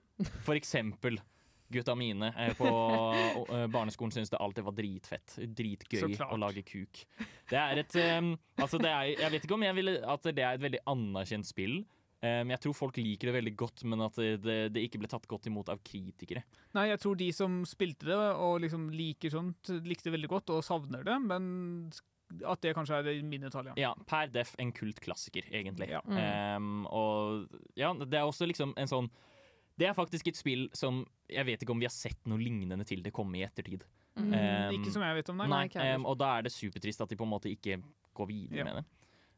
[0.45, 1.19] For eksempel.
[1.67, 2.67] Gutta mine eh, på
[3.49, 5.35] eh, barneskolen syntes det alltid var dritfett.
[5.57, 7.01] Dritgøy å lage kuk.
[7.49, 10.45] Det er et um, Altså, det er Jeg vet ikke om jeg ville at det
[10.45, 11.79] er et veldig anerkjent spill.
[12.21, 15.27] Um, jeg tror folk liker det veldig godt, men at det, det, ikke ble tatt
[15.29, 16.45] godt imot av kritikere.
[16.77, 20.53] Nei, jeg tror de som spilte det og liksom liker sånt, likte det veldig godt
[20.55, 21.45] og savner det, men
[22.45, 23.91] at det kanskje er det mindretallet, ja.
[23.91, 25.91] Ja, per def en kultklassiker, egentlig.
[25.91, 26.01] Ja.
[26.57, 29.11] Um, og ja, det er også liksom en sånn
[29.79, 32.85] Det er faktisk et spill som Jeg vet ikke om vi har sett noe lignende
[32.87, 33.83] til det komme i ettertid.
[34.15, 34.31] Mm.
[34.31, 35.47] Um, Ikke som jeg vet om, nei.
[35.51, 37.81] Nei, um, og da er det supertrist at de på en måte ikke
[38.15, 38.63] går videre Ja.
[38.69, 38.85] med det.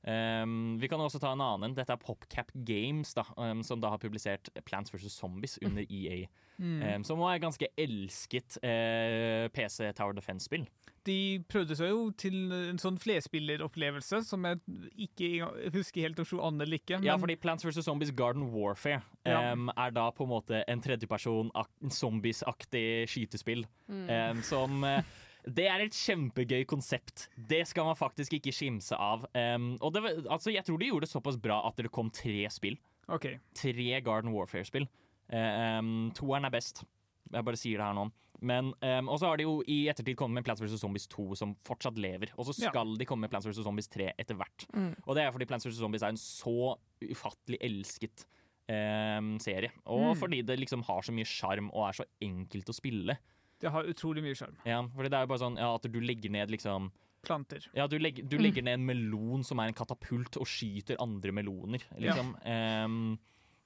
[0.07, 1.73] Um, vi kan også ta en annen.
[1.75, 5.09] Dette er PopCap Games, da, um, som da har publisert Plants vs.
[5.11, 6.27] Zombies under EA.
[6.59, 6.81] Mm.
[6.83, 10.67] Um, som også er ganske elsket uh, PC Tower Defense-spill.
[11.07, 11.15] De
[11.47, 14.59] prøvde seg jo til en sånn flerspilleropplevelse som jeg
[15.07, 15.29] ikke
[15.75, 16.99] husker helt om slo an eller ikke.
[17.05, 17.79] Ja, fordi Plants vs.
[17.87, 19.53] Zombies Garden Warfare Ja.
[19.53, 21.51] um, er da på en måte en tredjeperson
[21.93, 23.63] zombiesaktig skytespill.
[23.87, 24.03] Mm.
[24.37, 25.01] um, som eh,
[25.47, 27.29] Det er et kjempegøy konsept.
[27.37, 29.23] Det skal man faktisk ikke skimse av.
[29.31, 32.49] Um, og det, altså, jeg tror de gjorde det såpass bra at det kom tre
[32.51, 32.75] spill.
[33.07, 33.37] Okay.
[33.55, 34.89] tre Garden Warfare-spill.
[35.31, 36.83] Um, toeren er best.
[37.31, 38.11] Jeg bare sier det her nå.
[38.39, 40.79] Men, um, og så har de jo i ettertid kommet med Plants vs.
[40.79, 42.29] Zombies 2, som fortsatt lever.
[42.37, 42.69] Og så Ja.
[42.69, 43.63] skal de komme med Plants vs.
[43.65, 44.67] Zombies 3 etter hvert.
[44.75, 44.95] Mm.
[45.07, 45.79] Og det er fordi Plants vs.
[45.79, 48.25] Zombies er en så ufattelig elsket
[48.69, 49.71] um, serie.
[49.87, 50.19] Og Mm.
[50.19, 53.17] fordi det liksom har så mye sjarm og er så enkelt å spille.
[53.59, 54.55] Det har utrolig mye sjarm.
[54.65, 56.91] Ja, fordi det er jo bare sånn ja, at du legger ned liksom
[57.23, 57.65] Planter.
[57.73, 61.31] ja, du, legger, du legger ned en melon som er en katapult, og skyter andre
[61.31, 62.35] meloner, liksom.
[62.45, 63.17] Ehm,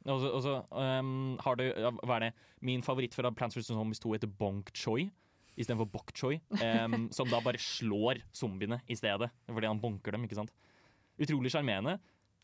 [0.05, 1.63] og så, og så ehm, har du
[2.05, 2.31] Hva er det?
[2.61, 3.67] Min favoritt fra Plants vs.
[3.73, 5.09] Zombies 2 heter Bonk Choi
[5.59, 6.39] istedenfor Bok Choi.
[6.63, 10.49] um, som da bare slår zombiene i stedet, fordi han bonker dem, ikke sant.
[11.21, 11.99] Utrolig sjarmerende.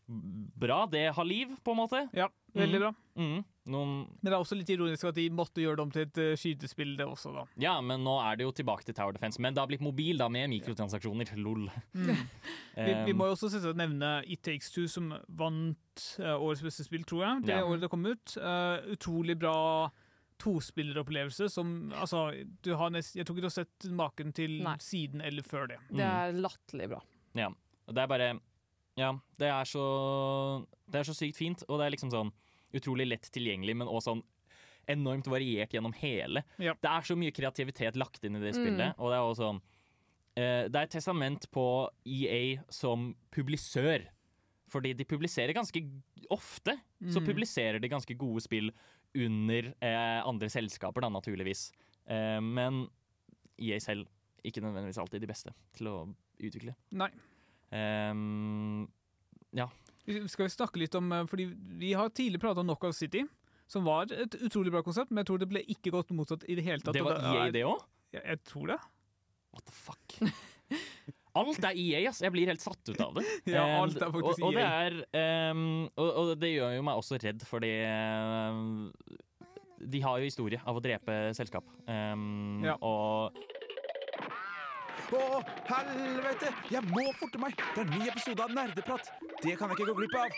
[0.08, 2.02] Bra, det har liv, på en måte.
[2.16, 2.84] Ja, veldig Mm.
[2.84, 2.92] bra.
[3.16, 3.44] Mm.
[3.68, 3.90] Noen
[4.22, 6.32] Men det er også litt ironisk at de måtte gjøre det om til et uh,
[6.40, 7.44] skytespill, det også, da.
[7.60, 9.40] Ja, men nå er det jo tilbake til Tower Defense.
[9.44, 11.34] Men det har blitt mobil, da, med mikrotransaksjoner.
[11.36, 11.68] Lol.
[11.94, 12.08] Mm.
[12.78, 16.62] Vi, vi Ehm, må jo også selvsagt nevne It Takes Two, som vant uh, årets
[16.62, 17.46] beste spill, tror jeg.
[17.48, 17.64] Det Ja.
[17.66, 18.36] året det kom ut.
[18.38, 19.90] Uh, utrolig bra
[20.38, 22.28] tospilleropplevelse som Altså,
[22.62, 24.76] du har nest, jeg tror ikke du har sett maken til Nei.
[24.78, 25.78] siden eller før det.
[25.90, 27.00] Det er latterlig bra.
[27.34, 27.48] Ja.
[27.88, 28.28] Og det er bare
[28.98, 32.32] Ja, det er så Det er så sykt fint, og det er liksom sånn
[32.74, 34.22] utrolig lett tilgjengelig, men også sånn
[34.88, 36.42] enormt variert gjennom hele.
[36.58, 36.72] Ja.
[36.80, 38.60] Det er så mye kreativitet lagt inn i det Mm.
[38.62, 39.60] spillet, og det er også sånn
[40.36, 44.06] eh, Det er et testament på EA som publisør.
[44.70, 45.80] Fordi de publiserer ganske
[46.30, 46.78] ofte.
[47.02, 47.26] Så Mm.
[47.26, 48.70] publiserer de ganske gode spill
[49.16, 51.72] under uh, andre selskaper, da, naturligvis.
[52.08, 52.86] Uh, men
[53.58, 54.06] EA selv
[54.44, 56.74] ikke nødvendigvis alltid de beste til å utvikle.
[56.92, 57.08] Nei.
[57.72, 58.86] Ehm,
[60.08, 61.44] Vi skal vi snakke litt om eh, Fordi
[61.82, 63.26] vi har tidligere pratet om Knockout City,
[63.68, 66.56] som var et utrolig bra konsept, men jeg tror det ble ikke godt mottatt i
[66.56, 66.96] det hele tatt.
[66.96, 67.82] det var EA, det òg?
[68.16, 68.78] Jeg, jeg tror det.
[69.52, 70.16] What the fuck?
[71.38, 72.22] Alt er EA, ass.
[72.24, 73.22] Jeg blir helt satt ut av det.
[73.52, 76.98] Ja, alt er faktisk og, og det er um, og, og det gjør jo meg
[76.98, 78.88] også redd, fordi um,
[79.78, 81.68] de har jo historie av å drepe selskap.
[81.86, 82.74] Um, Ja.
[82.82, 83.36] Og
[85.08, 85.40] Å,
[85.70, 86.50] helvete!
[86.68, 87.54] Jeg må forte meg!
[87.56, 89.06] Det er en ny episode av Nerdeprat.
[89.40, 90.34] Det kan jeg ikke gå glipp av.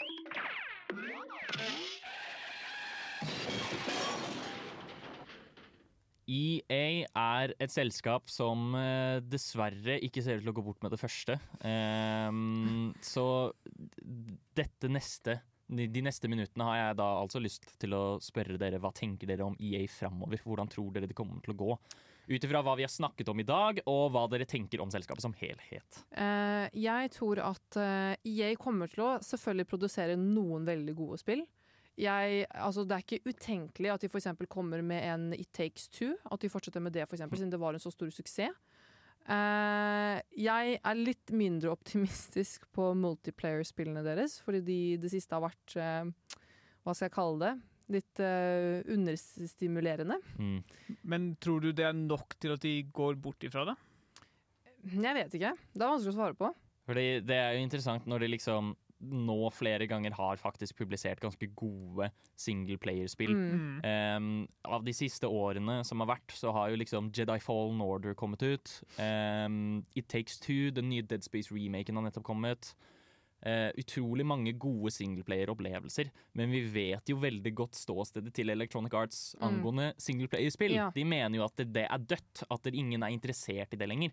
[6.30, 10.94] EA er et selskap som eh, dessverre ikke ser ut til å gå bort med
[10.94, 11.34] det første.
[11.66, 13.24] Um, så
[14.54, 15.40] dette neste
[15.70, 19.46] de neste minuttene har jeg da altså lyst til å spørre dere hva tenker dere
[19.46, 20.42] om EA framover?
[20.42, 21.76] Hvordan tror dere det kommer til å gå?
[22.30, 25.24] Ut ifra hva vi har snakket om i dag, og hva dere tenker om selskapet
[25.24, 26.02] som helhet.
[26.14, 31.42] Eh, jeg tror at eh, EA kommer til å selvfølgelig produsere noen veldig gode spill.
[31.98, 34.28] jeg, altså det er ikke utenkelig at de f.eks.
[34.48, 36.14] kommer med en It Takes Two.
[36.30, 38.54] At de fortsetter med det, for eksempel, siden det var en så stor suksess.
[39.30, 45.74] Uh, jeg er litt mindre optimistisk på multiplayer-spillene deres, fordi de, det siste har vært
[45.76, 46.38] uh,
[46.80, 47.52] Hva skal jeg kalle det?
[47.90, 50.20] Litt uh, understimulerende.
[50.38, 50.60] Mm.
[51.02, 53.76] Men tror du det er nok til at de går bort ifra det?
[54.94, 55.56] Jeg vet ikke.
[55.74, 56.52] Det er vanskelig å svare på.
[56.88, 61.46] Fordi det er jo interessant når de liksom nå flere ganger har faktisk publisert ganske
[61.56, 62.10] gode
[62.40, 63.32] singleplayer-spill.
[63.32, 63.80] Mm.
[63.84, 68.14] Um, av de siste årene som har vært, så har jo liksom Jedi Fallen Order
[68.18, 68.74] kommet ut.
[69.00, 72.74] Um, It Takes Two, den nye Dead Space-remaken har nettopp kommet.
[73.40, 79.20] Uh, utrolig mange gode singleplayer-opplevelser, men vi vet jo veldig godt ståstedet til Electronic Arts
[79.38, 79.46] Mm.
[79.48, 80.74] angående singleplayer-spill.
[80.76, 80.90] Ja.
[80.92, 83.88] De mener jo at det, det er dødt, at det ingen er interessert i det
[83.88, 84.10] lenger.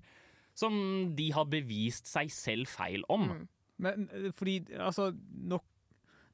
[0.55, 3.28] Som de har bevist seg selv feil om.
[3.28, 3.47] Mm.
[3.80, 5.11] Men eh, fordi, altså
[5.43, 5.63] nok,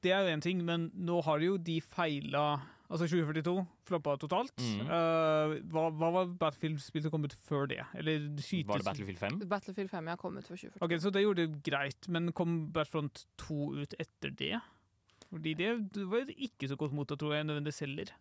[0.04, 2.60] Det er jo én ting, men nå har jo de feila
[2.94, 3.56] Altså 2042
[3.90, 4.54] floppa totalt.
[4.62, 4.86] Mm.
[4.86, 7.80] Uh, hva, hva var Battlefield-spill som kom ut før det?
[7.98, 8.68] Eller skytes...
[8.70, 9.40] Var det Battlefield 5?
[9.50, 10.84] Battlefield 5 ja, kom ut for 2040.
[10.86, 14.62] Ok, Så det gjorde det greit, men kom Battlefront 2 ut etter det?
[15.32, 15.72] Fordi det
[16.12, 18.14] var ikke så godt mottatt, tror jeg, nødvendigvis heller.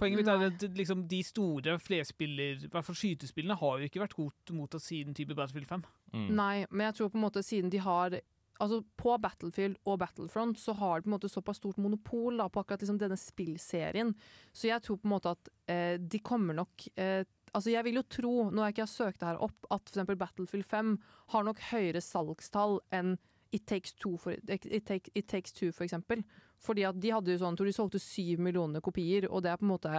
[0.00, 4.02] Poenget mitt er at liksom, de store flerspiller, i hvert fall skytespillene, har jo ikke
[4.02, 5.84] vært godt mottatt siden type Battlefield 5.
[6.14, 6.30] Mm.
[6.34, 8.16] Nei, men jeg tror på en måte siden de har
[8.62, 12.46] Altså På Battlefield og Battlefront så har de på en måte såpass stort monopol da,
[12.48, 14.12] på akkurat liksom denne spillserien.
[14.54, 17.24] Så jeg tror på en måte at eh, de kommer nok eh,
[17.54, 19.86] Altså Jeg vil jo tro, nå har jeg ikke har søkt det her opp, at
[19.86, 20.88] eksempel Battlefield 5
[21.30, 23.12] har nok høyere salgstall enn
[23.54, 26.24] It Takes Two, for, It Take, It Takes Two for eksempel.
[26.58, 29.60] Fordi at de hadde jo sånn, tror de solgte syv millioner kopier, og det er
[29.60, 29.92] på en måte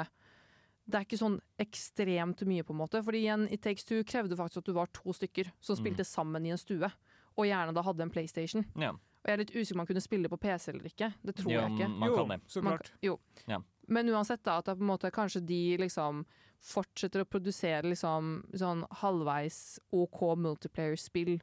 [0.86, 3.00] det er ikke sånn ekstremt mye, på en måte.
[3.02, 6.46] Fordi igjen, It Takes Two krevde faktisk at du var to stykker som spilte sammen
[6.46, 6.92] i en stue.
[7.36, 8.66] Og gjerne da hadde en PlayStation.
[8.80, 8.94] Ja.
[8.96, 11.12] Og jeg er litt usikker om man kunne spille på PC eller ikke.
[11.26, 11.88] Det tror jo, jeg ikke.
[11.90, 12.40] man jo, kan det.
[12.48, 12.92] så klart.
[12.94, 13.16] Man, jo.
[13.50, 13.62] Ja.
[13.88, 16.24] Men uansett, da, at det er på en måte kanskje de liksom
[16.66, 21.36] fortsetter å produsere liksom sånn halvveis OK multiplayer-spill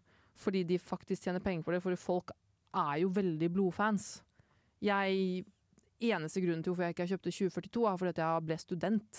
[0.43, 2.33] fordi de faktisk tjener penger på det, for folk
[2.73, 4.15] er jo veldig blodfans.
[4.83, 5.45] Jeg
[6.03, 9.19] Eneste grunnen til hvorfor jeg ikke har kjøpt 2042, er fordi at jeg ble student.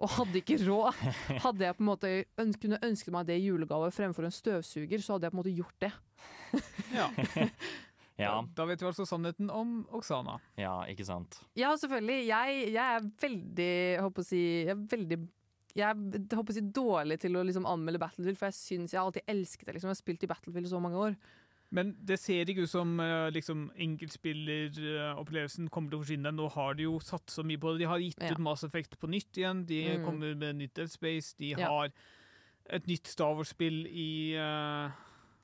[0.00, 0.96] Og hadde ikke råd.
[1.44, 5.02] Hadde jeg på en måte øns kunne ønsket meg det i julegave fremfor en støvsuger,
[5.04, 5.92] så hadde jeg på en måte gjort det.
[6.96, 7.10] Ja.
[8.20, 10.34] Ja, Da, da vet vi altså sannheten om Oksana.
[10.60, 11.38] ja, ikke sant.
[11.56, 12.26] Ja, selvfølgelig.
[12.28, 13.70] Jeg, jeg er veldig
[14.04, 15.18] håper å si, jeg er veldig
[15.70, 18.98] jeg er håper å si, dårlig til å liksom anmelde Battlefield, for jeg syns jeg
[19.00, 19.76] har alltid elsket det.
[19.76, 19.88] Liksom.
[19.88, 21.16] Jeg har spilt i Battlefield i så mange år.
[21.72, 26.32] Men det ser ikke ut som uh, liksom, enkeltspilleropplevelsen kommer til å forsvinne.
[26.34, 27.78] Nå har de jo satt så mye på det.
[27.84, 28.32] De har gitt Ja.
[28.32, 29.64] ut Mass Effect på nytt igjen.
[29.66, 30.04] De Mm.
[30.04, 31.34] kommer med nytt Dead Space.
[31.38, 31.68] De Ja.
[31.68, 31.92] har
[32.68, 34.90] et nytt Star Wars-spill i, uh,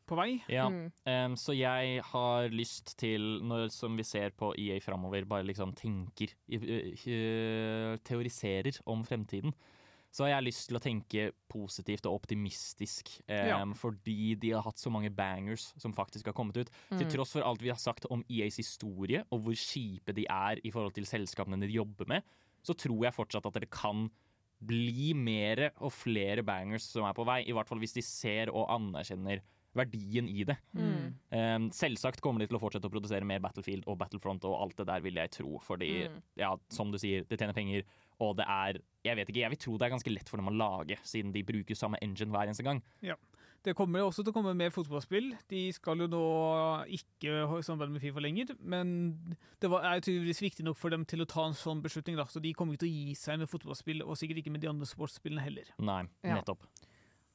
[0.07, 0.43] på vei.
[0.49, 0.93] Ja, Mm.
[1.07, 5.75] um, så jeg har lyst til, når som vi ser på EA framover, bare liksom
[5.75, 9.53] tenker uh, Teoriserer om fremtiden.
[10.17, 13.59] Så har jeg lyst til å tenke positivt og optimistisk, em, Ja.
[13.77, 16.71] fordi de har hatt så mange bangers som faktisk har kommet ut.
[16.89, 17.11] Til Mm.
[17.13, 20.71] tross for alt vi har sagt om EAs historie, og hvor kjipe de er i
[20.71, 22.23] forhold til selskapene de jobber med,
[22.65, 24.09] så tror jeg fortsatt at det kan
[24.65, 27.43] bli mer og flere bangers som er på vei.
[27.47, 29.43] I hvert fall hvis de ser og anerkjenner
[29.77, 30.57] verdien i det.
[30.75, 31.13] Mm.
[31.31, 34.77] Um, selvsagt kommer de til å fortsette å produsere mer Battlefield og Battlefront og alt
[34.77, 35.59] det der, vil jeg tro.
[35.63, 36.23] Fordi, Mm.
[36.39, 37.83] ja, som du sier, det tjener penger,
[38.19, 40.51] og det er Jeg vet ikke, jeg vil tro det er ganske lett for dem
[40.51, 42.83] å lage, siden de bruker samme engine hver eneste gang.
[43.05, 43.17] Ja.
[43.67, 45.33] Det kommer også til å komme mer fotballspill.
[45.51, 46.21] De skal jo nå
[46.95, 48.93] ikke ha samarbeide med Fifa lenger, men
[49.63, 52.15] det var, er tydeligvis viktig nok for dem til å ta en sånn beslutning.
[52.21, 52.29] Da.
[52.31, 54.71] Så de kommer ikke til å gi seg med fotballspill, og sikkert ikke med de
[54.71, 55.73] andre sportsspillene heller.
[55.83, 56.39] Nei, Ja.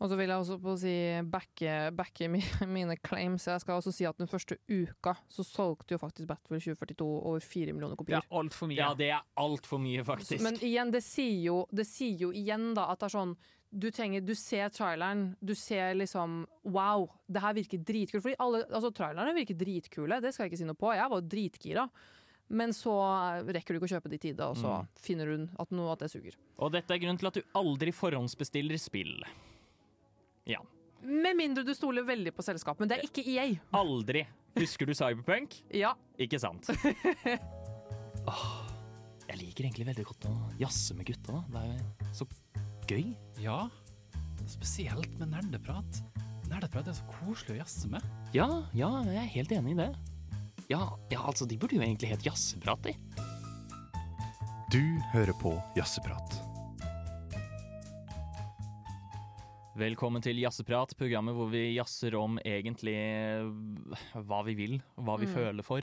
[0.02, 0.92] Og så vil jeg også på å si
[1.30, 2.26] backe, backe
[2.76, 3.46] mine claims.
[3.46, 7.44] Jeg skal også si at den første uka så solgte jo faktisk Battlefield 2042 over
[7.46, 8.18] fire millioner Det kopier.
[8.24, 8.80] er altfor mye.
[8.82, 10.42] Ja, det er altfor mye, faktisk.
[10.42, 13.36] Men igjen, det sier, jo, det sier jo igjen da at det er sånn
[13.72, 18.26] du, trenger, du ser traileren, du ser liksom Wow, det her virker dritkult.
[18.26, 20.90] Fordi alle, altså trailerne virker dritkule, det skal jeg ikke si noe på.
[20.98, 21.86] Jeg var dritgira.
[22.52, 22.92] Men så
[23.48, 24.90] rekker du ikke å kjøpe det i tide, og så Mm.
[25.00, 26.36] finner du at, noe, at det suger.
[26.60, 29.22] Og dette er grunnen til at du aldri forhåndsbestiller spill.
[30.50, 30.62] Ja.
[31.02, 32.84] Med mindre du stoler veldig på selskapet.
[32.84, 33.48] Men det er ikke EA.
[33.78, 34.26] Aldri.
[34.58, 35.56] Husker du Cyberpunk?
[35.74, 35.94] Ja.
[36.22, 36.68] Ikke sant?
[38.32, 38.48] Åh,
[39.30, 41.42] jeg liker egentlig veldig godt å jazze med gutta.
[41.54, 42.28] Det er jo så
[42.92, 43.06] gøy.
[43.42, 43.64] Ja,
[44.52, 46.02] spesielt med nerdeprat.
[46.52, 48.06] Nerdeprat er så koselig å jazze med.
[48.36, 49.92] Ja, ja, jeg er helt enig i det.
[50.72, 52.96] Ja, ja altså, de burde jo egentlig hett Jazzeprat, de.
[54.72, 54.84] Du
[55.16, 56.41] hører på Jazzeprat.
[59.82, 62.94] Velkommen til Jazzeprat, programmet hvor vi jazzer om egentlig
[64.14, 65.34] hva vi vil, hva vi Mm.
[65.34, 65.82] føler for.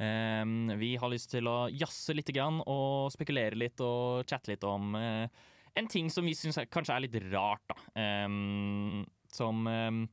[0.00, 4.64] Um, vi har lyst til å jazze litt grann, og spekulere litt og chatte litt
[4.64, 5.26] om uh,
[5.76, 7.78] en ting som vi syns kanskje er litt rart, da.
[8.26, 10.08] Um, som um,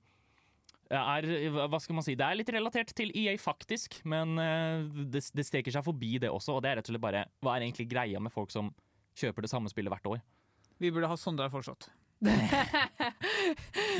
[0.90, 2.16] er Hva skal man si?
[2.16, 6.32] Det er litt relatert til EA, faktisk, men uh, det, det steker seg forbi det
[6.32, 6.56] også.
[6.56, 8.72] Og det er rett og slett bare Hva er egentlig greia med folk som
[9.20, 10.22] kjøper det samme spillet hvert år?
[10.80, 11.90] Vi burde ha Sondre her fortsatt.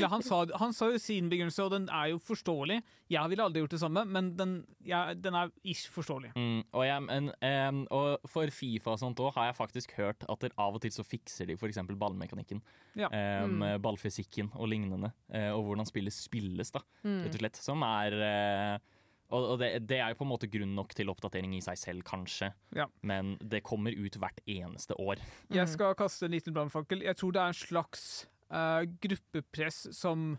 [0.00, 2.80] Ja, han, sa, han sa jo sin begrunnelse, og den er jo forståelig.
[3.12, 4.52] Jeg ville aldri gjort det samme, men den,
[4.86, 6.32] ja, den er ish forståelig.
[6.36, 10.26] Mm, og, jeg, men, um, og for Fifa og sånt òg har jeg faktisk hørt
[10.28, 11.80] at der av og til så fikser de f.eks.
[11.98, 12.62] ballmekanikken.
[12.98, 13.10] Ja.
[13.12, 13.64] Um, Mm.
[13.82, 15.12] Ballfysikken og lignende.
[15.32, 17.22] eh, og hvordan spillet spilles, da, Mm.
[17.24, 17.56] rett og slett.
[17.62, 18.78] Som er eh,
[19.28, 21.78] Og, og det, det er jo på en måte grunn nok til oppdatering i seg
[21.80, 22.50] selv, kanskje.
[22.76, 22.88] Ja.
[23.04, 25.20] Men det kommer ut hvert eneste år.
[25.52, 27.04] Jeg skal kaste en liten brannfakkel.
[27.04, 28.04] Jeg tror det er en slags
[28.48, 30.36] uh, gruppepress som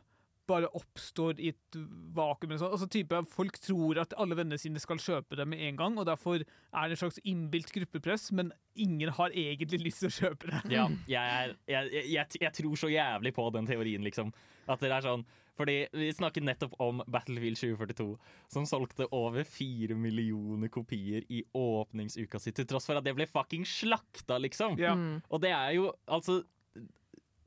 [0.50, 1.78] bare oppstår i et
[2.16, 2.50] vakuum.
[2.50, 2.74] eller sånn.
[2.74, 6.08] Altså type Folk tror at alle vennene sine skal kjøpe det med en gang, og
[6.10, 10.50] derfor er det en slags innbilt gruppepress, men ingen har egentlig lyst til å kjøpe
[10.50, 10.64] det.
[10.74, 14.34] Ja, jeg, jeg, jeg, jeg, jeg tror så jævlig på den teorien, liksom.
[14.70, 15.28] At det er sånn
[15.60, 18.14] Fordi vi snakket nettopp om Battlefield 2042,
[18.54, 23.28] som solgte over fire millioner kopier i åpningsuka si, til tross for at det ble
[23.28, 24.80] fucking slakta, liksom.
[24.80, 24.96] Ja.
[24.96, 25.20] Mm.
[25.28, 26.42] Og det er jo altså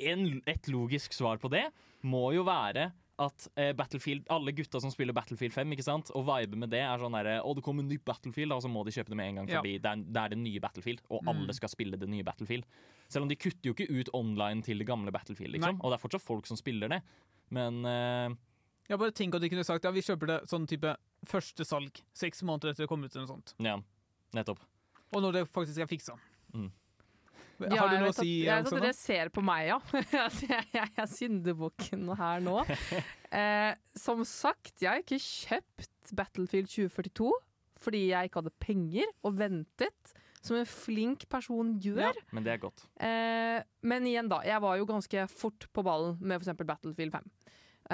[0.02, 1.64] en, Et logisk svar på det
[2.02, 6.10] må jo være at eh, Battlefield, alle gutta som spiller Battlefield 5, ikke sant?
[6.16, 8.84] og vibe med det er sånn derre Å, det kommer nytt Battlefield, og så må
[8.84, 9.60] de kjøpe det med en gang, Ja.
[9.62, 11.28] det, er, det er det nye Battlefield, og Mm.
[11.28, 12.64] alle skal spille det nye Battlefield.
[13.08, 15.76] Selv om de kutter jo ikke ut online til det gamle Battlefield, liksom.
[15.76, 15.80] Nei.
[15.84, 17.02] Og det er fortsatt folk som spiller det.
[17.50, 18.34] Men eh,
[18.88, 20.96] Jeg bare tenk at de kunne sagt ja, vi kjøper det sånn type
[21.28, 23.14] første salg, seks måneder etter det kommer ut.
[23.14, 23.54] eller noe sånt.
[23.60, 23.76] ja,
[24.34, 24.58] nettopp.
[25.14, 26.16] Og når det faktisk er fiksa.
[26.54, 26.70] Mm.
[27.60, 28.32] Ja, Har du noe å si?
[28.42, 29.78] at, jeg vet at dere ser på meg, ja.
[30.48, 32.62] Jeg, jeg er syndebukken her nå.
[33.32, 37.30] Eh, som sagt, jeg har ikke kjøpt Battlefield 2042
[37.80, 40.12] fordi jeg ikke hadde penger, og ventet,
[40.44, 42.10] som en flink person gjør.
[42.12, 42.84] Ja, Men det er godt.
[43.00, 44.42] Eh, men igjen, da.
[44.46, 46.60] Jeg var jo ganske fort på ballen med f.eks.
[46.68, 47.30] Battlefield 5.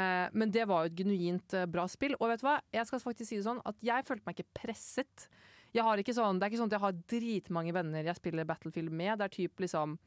[0.03, 2.17] Eh, men det var jo et genuint eh, bra spill.
[2.19, 2.59] Og vet du hva?
[2.75, 5.29] Jeg skal faktisk si det sånn at jeg følte meg ikke presset.
[5.75, 9.19] Sånn, det er ikke sånn at jeg har dritmange venner jeg spiller Battlefield med.
[9.19, 9.99] Det er typ liksom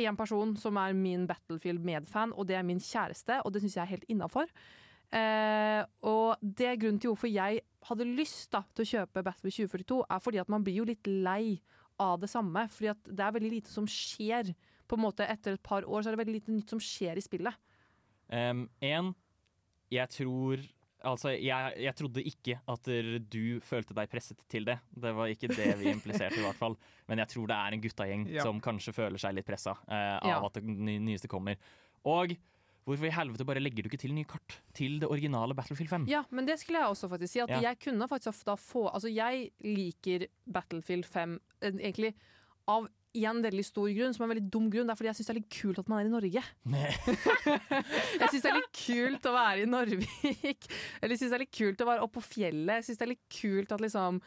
[0.00, 3.82] én person som er min Battlefield-medfan, og det er min kjæreste, og det syns jeg
[3.82, 4.52] er helt innafor.
[5.10, 9.72] Eh, og det er grunnen til hvorfor jeg hadde lyst da, til å kjøpe Battlefield
[9.72, 11.58] 2042, er fordi at man blir jo litt lei
[12.00, 12.66] av det samme.
[12.72, 14.52] Fordi at det er veldig lite som skjer.
[14.90, 17.18] På en måte Etter et par år så er det veldig lite nytt som skjer
[17.18, 17.58] i spillet.
[18.30, 19.12] Um, en,
[19.90, 20.62] jeg tror
[21.02, 22.88] Altså, jeg, jeg trodde ikke at
[23.32, 24.78] du følte deg presset til det.
[24.92, 26.76] Det var ikke det vi impliserte, i hvert fall.
[27.08, 28.42] Men jeg tror det er en guttagjeng Ja.
[28.44, 30.38] som kanskje føler seg litt pressa eh, av Ja.
[30.44, 31.56] at det nyeste kommer.
[32.04, 32.36] Og
[32.84, 36.06] hvorfor i helvete bare legger du ikke til nye kart til det originale Battlefield 5?
[36.08, 37.40] Ja, men det skulle jeg også faktisk si.
[37.40, 37.60] At Ja.
[37.70, 42.14] jeg kunne faktisk da få Altså, jeg liker Battlefield 5 eh, egentlig
[42.68, 44.86] av en veldig stor grunn, som er en veldig dum grunn.
[44.86, 46.42] Det er fordi jeg syns det er litt kult at man er i Norge.
[48.20, 50.68] jeg syns det er litt kult å være i Narvik.
[51.00, 52.80] Eller jeg syns det er litt kult å være oppe på fjellet.
[52.80, 54.20] Jeg syns det er litt kult at liksom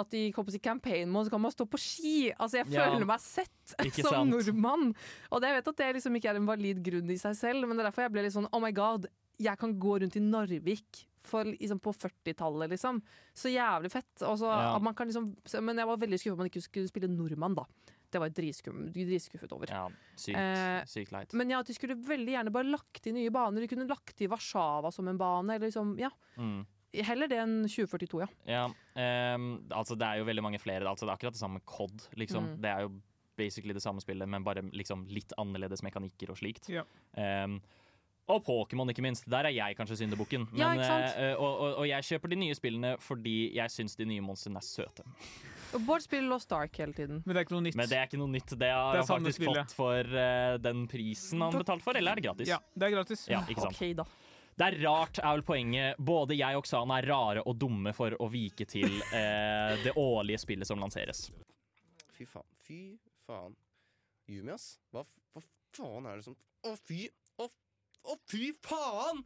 [0.00, 2.14] at i kommer til campaign mode så kan man stå på ski.
[2.40, 2.86] Altså Jeg Ja.
[2.88, 4.30] føler meg sett Ikke som sant?
[4.32, 4.94] nordmann.
[5.30, 7.66] Og det, jeg vet at det liksom ikke er en valid grunn i seg selv,
[7.68, 9.04] men det er derfor jeg ble litt sånn oh my god,
[9.42, 13.02] jeg kan gå rundt i Narvik for, liksom, på 40-tallet, liksom.
[13.36, 14.24] Så jævlig fett.
[14.26, 14.78] Også, Ja.
[14.82, 17.66] man kan liksom, men jeg var veldig skuffa at man ikke skulle spille nordmann, da.
[18.12, 19.72] Det var jeg dritskuffet over.
[19.72, 21.32] Ja, sykt, Eh, sykt leit.
[21.38, 23.64] Men ja, at de skulle veldig gjerne bare lagt i nye baner.
[23.64, 26.10] De kunne lagt i Warszawa som en bane, eller liksom, ja.
[26.36, 26.62] Mm.
[26.92, 28.28] Heller det enn 2042, ja.
[28.44, 28.64] Ja,
[29.34, 30.84] um, altså det er jo veldig mange flere.
[30.84, 32.08] Altså det er akkurat det samme med COD.
[32.20, 32.50] Liksom.
[32.50, 32.58] Mm.
[32.60, 32.90] Det er jo
[33.40, 36.68] basically det samme spillet, men bare liksom litt annerledes mekanikker og slikt.
[36.68, 36.84] Ja.
[37.16, 37.62] Um,
[38.28, 39.24] og Pokémon, ikke minst.
[39.30, 40.46] Der er jeg kanskje syndebukken.
[40.52, 44.06] Men, Ja, uh, og, og, og jeg kjøper de nye spillene fordi jeg syns de
[44.12, 45.08] nye monstrene er søte.
[45.72, 47.22] Og Bård spiller Lost Ark hele tiden.
[47.24, 47.76] Men det er ikke noe nytt.
[47.80, 48.52] Men det er ikke noe nytt.
[48.60, 49.70] Det har Det han faktisk spillet.
[49.70, 52.50] fått for uh, den prisen han betalte for, eller er det gratis?
[52.52, 53.24] Ja, det er gratis.
[53.32, 53.78] Ja, ikke sant?
[53.80, 54.06] Ok, da.
[54.60, 55.96] Det er rart, er vel poenget.
[56.12, 60.42] Både jeg og Xana er rare og dumme for å vike til uh, det årlige
[60.44, 61.30] spillet som lanseres.
[62.12, 62.44] Fy faen.
[62.68, 62.80] Fy
[63.24, 63.56] faen.
[64.28, 64.74] Yumi, ass.
[64.92, 65.42] Hva, hva
[65.74, 66.36] faen er det som
[66.68, 67.06] Å, fy
[67.40, 67.48] Å,
[68.12, 69.24] å fy faen!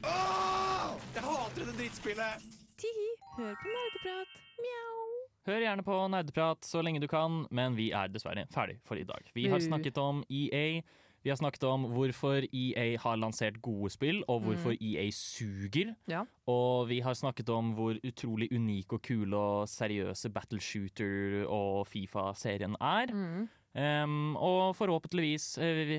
[0.00, 0.96] Åh!
[1.14, 2.48] Jeg hater dette drittspillet!
[2.80, 4.38] Tihi, hør på nerdeprat.
[4.64, 5.19] Mjau.
[5.50, 9.06] Hør gjerne på Nerdeprat så lenge du kan, men vi er dessverre ferdig for i
[9.06, 9.24] dag.
[9.34, 10.78] Vi har snakket om EA.
[11.24, 15.90] Vi har snakket om hvorfor EA har lansert gode spill, og hvorfor EA suger.
[16.08, 16.22] Ja.
[16.46, 21.82] Og vi har snakket om hvor utrolig unik og kule og seriøse Battle Shooter og
[21.90, 23.10] Fifa-serien er.
[23.10, 23.48] Mm.
[23.74, 25.98] Um, og forhåpentligvis eh,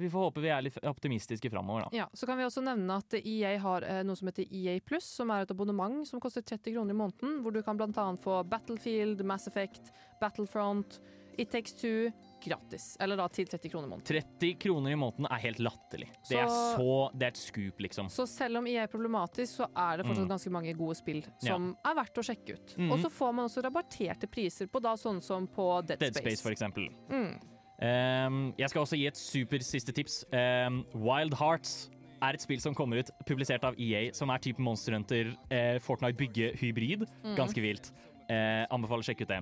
[0.00, 1.88] vi, får håpe vi er litt optimistiske framover, da.
[1.96, 5.04] Ja, Så kan vi også nevne at EA har eh, noe som heter EA Pluss,
[5.20, 8.16] som er et abonnement som koster 30 kroner i måneden, hvor du kan bl.a.
[8.20, 11.00] få Battlefield, Mass Effect, Battlefront,
[11.38, 12.10] It Takes Two
[12.44, 12.96] gratis.
[13.00, 14.06] Eller da til 30 kroner i måneden.
[14.40, 16.08] 30 kroner i måneden er helt latterlig.
[16.28, 18.08] Det er Så- så Det er et scoop, liksom.
[18.10, 20.28] Så selv om EA er problematisk, så er det fortsatt Mm.
[20.28, 22.74] ganske mange gode spill som er verdt å sjekke ut.
[22.76, 22.92] Mhm.
[22.92, 26.42] Og så får man også rabatterte priser på da sånn som på Dead, Dead Space,
[26.42, 26.88] for eksempel.
[27.08, 27.40] Mm.
[27.80, 30.24] Um, jeg skal også gi et super siste tips.
[30.32, 31.88] Um, Wild Hearts
[32.20, 35.78] er et spill som kommer ut, publisert av EA, som er type Monster Hunter, eh,
[35.80, 37.06] Fortnite bygge-hybrid.
[37.24, 37.36] Mm.
[37.38, 37.92] Ganske vilt.
[38.28, 39.40] Eh, anbefaler å sjekke ut det.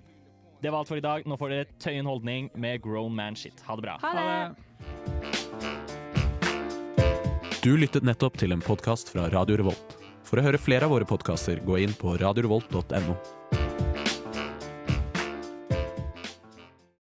[0.62, 1.26] Det var alt for i dag.
[1.26, 3.60] Nå får dere Tøyen Holdning med Grown Man Shit.
[3.66, 3.98] Ha det bra.
[4.02, 4.54] Ha det!
[7.62, 9.98] Du lyttet nettopp til en podkast fra Radio Revolt.
[10.26, 13.18] For å høre flere av våre podkaster, gå inn på radiorevolt.no.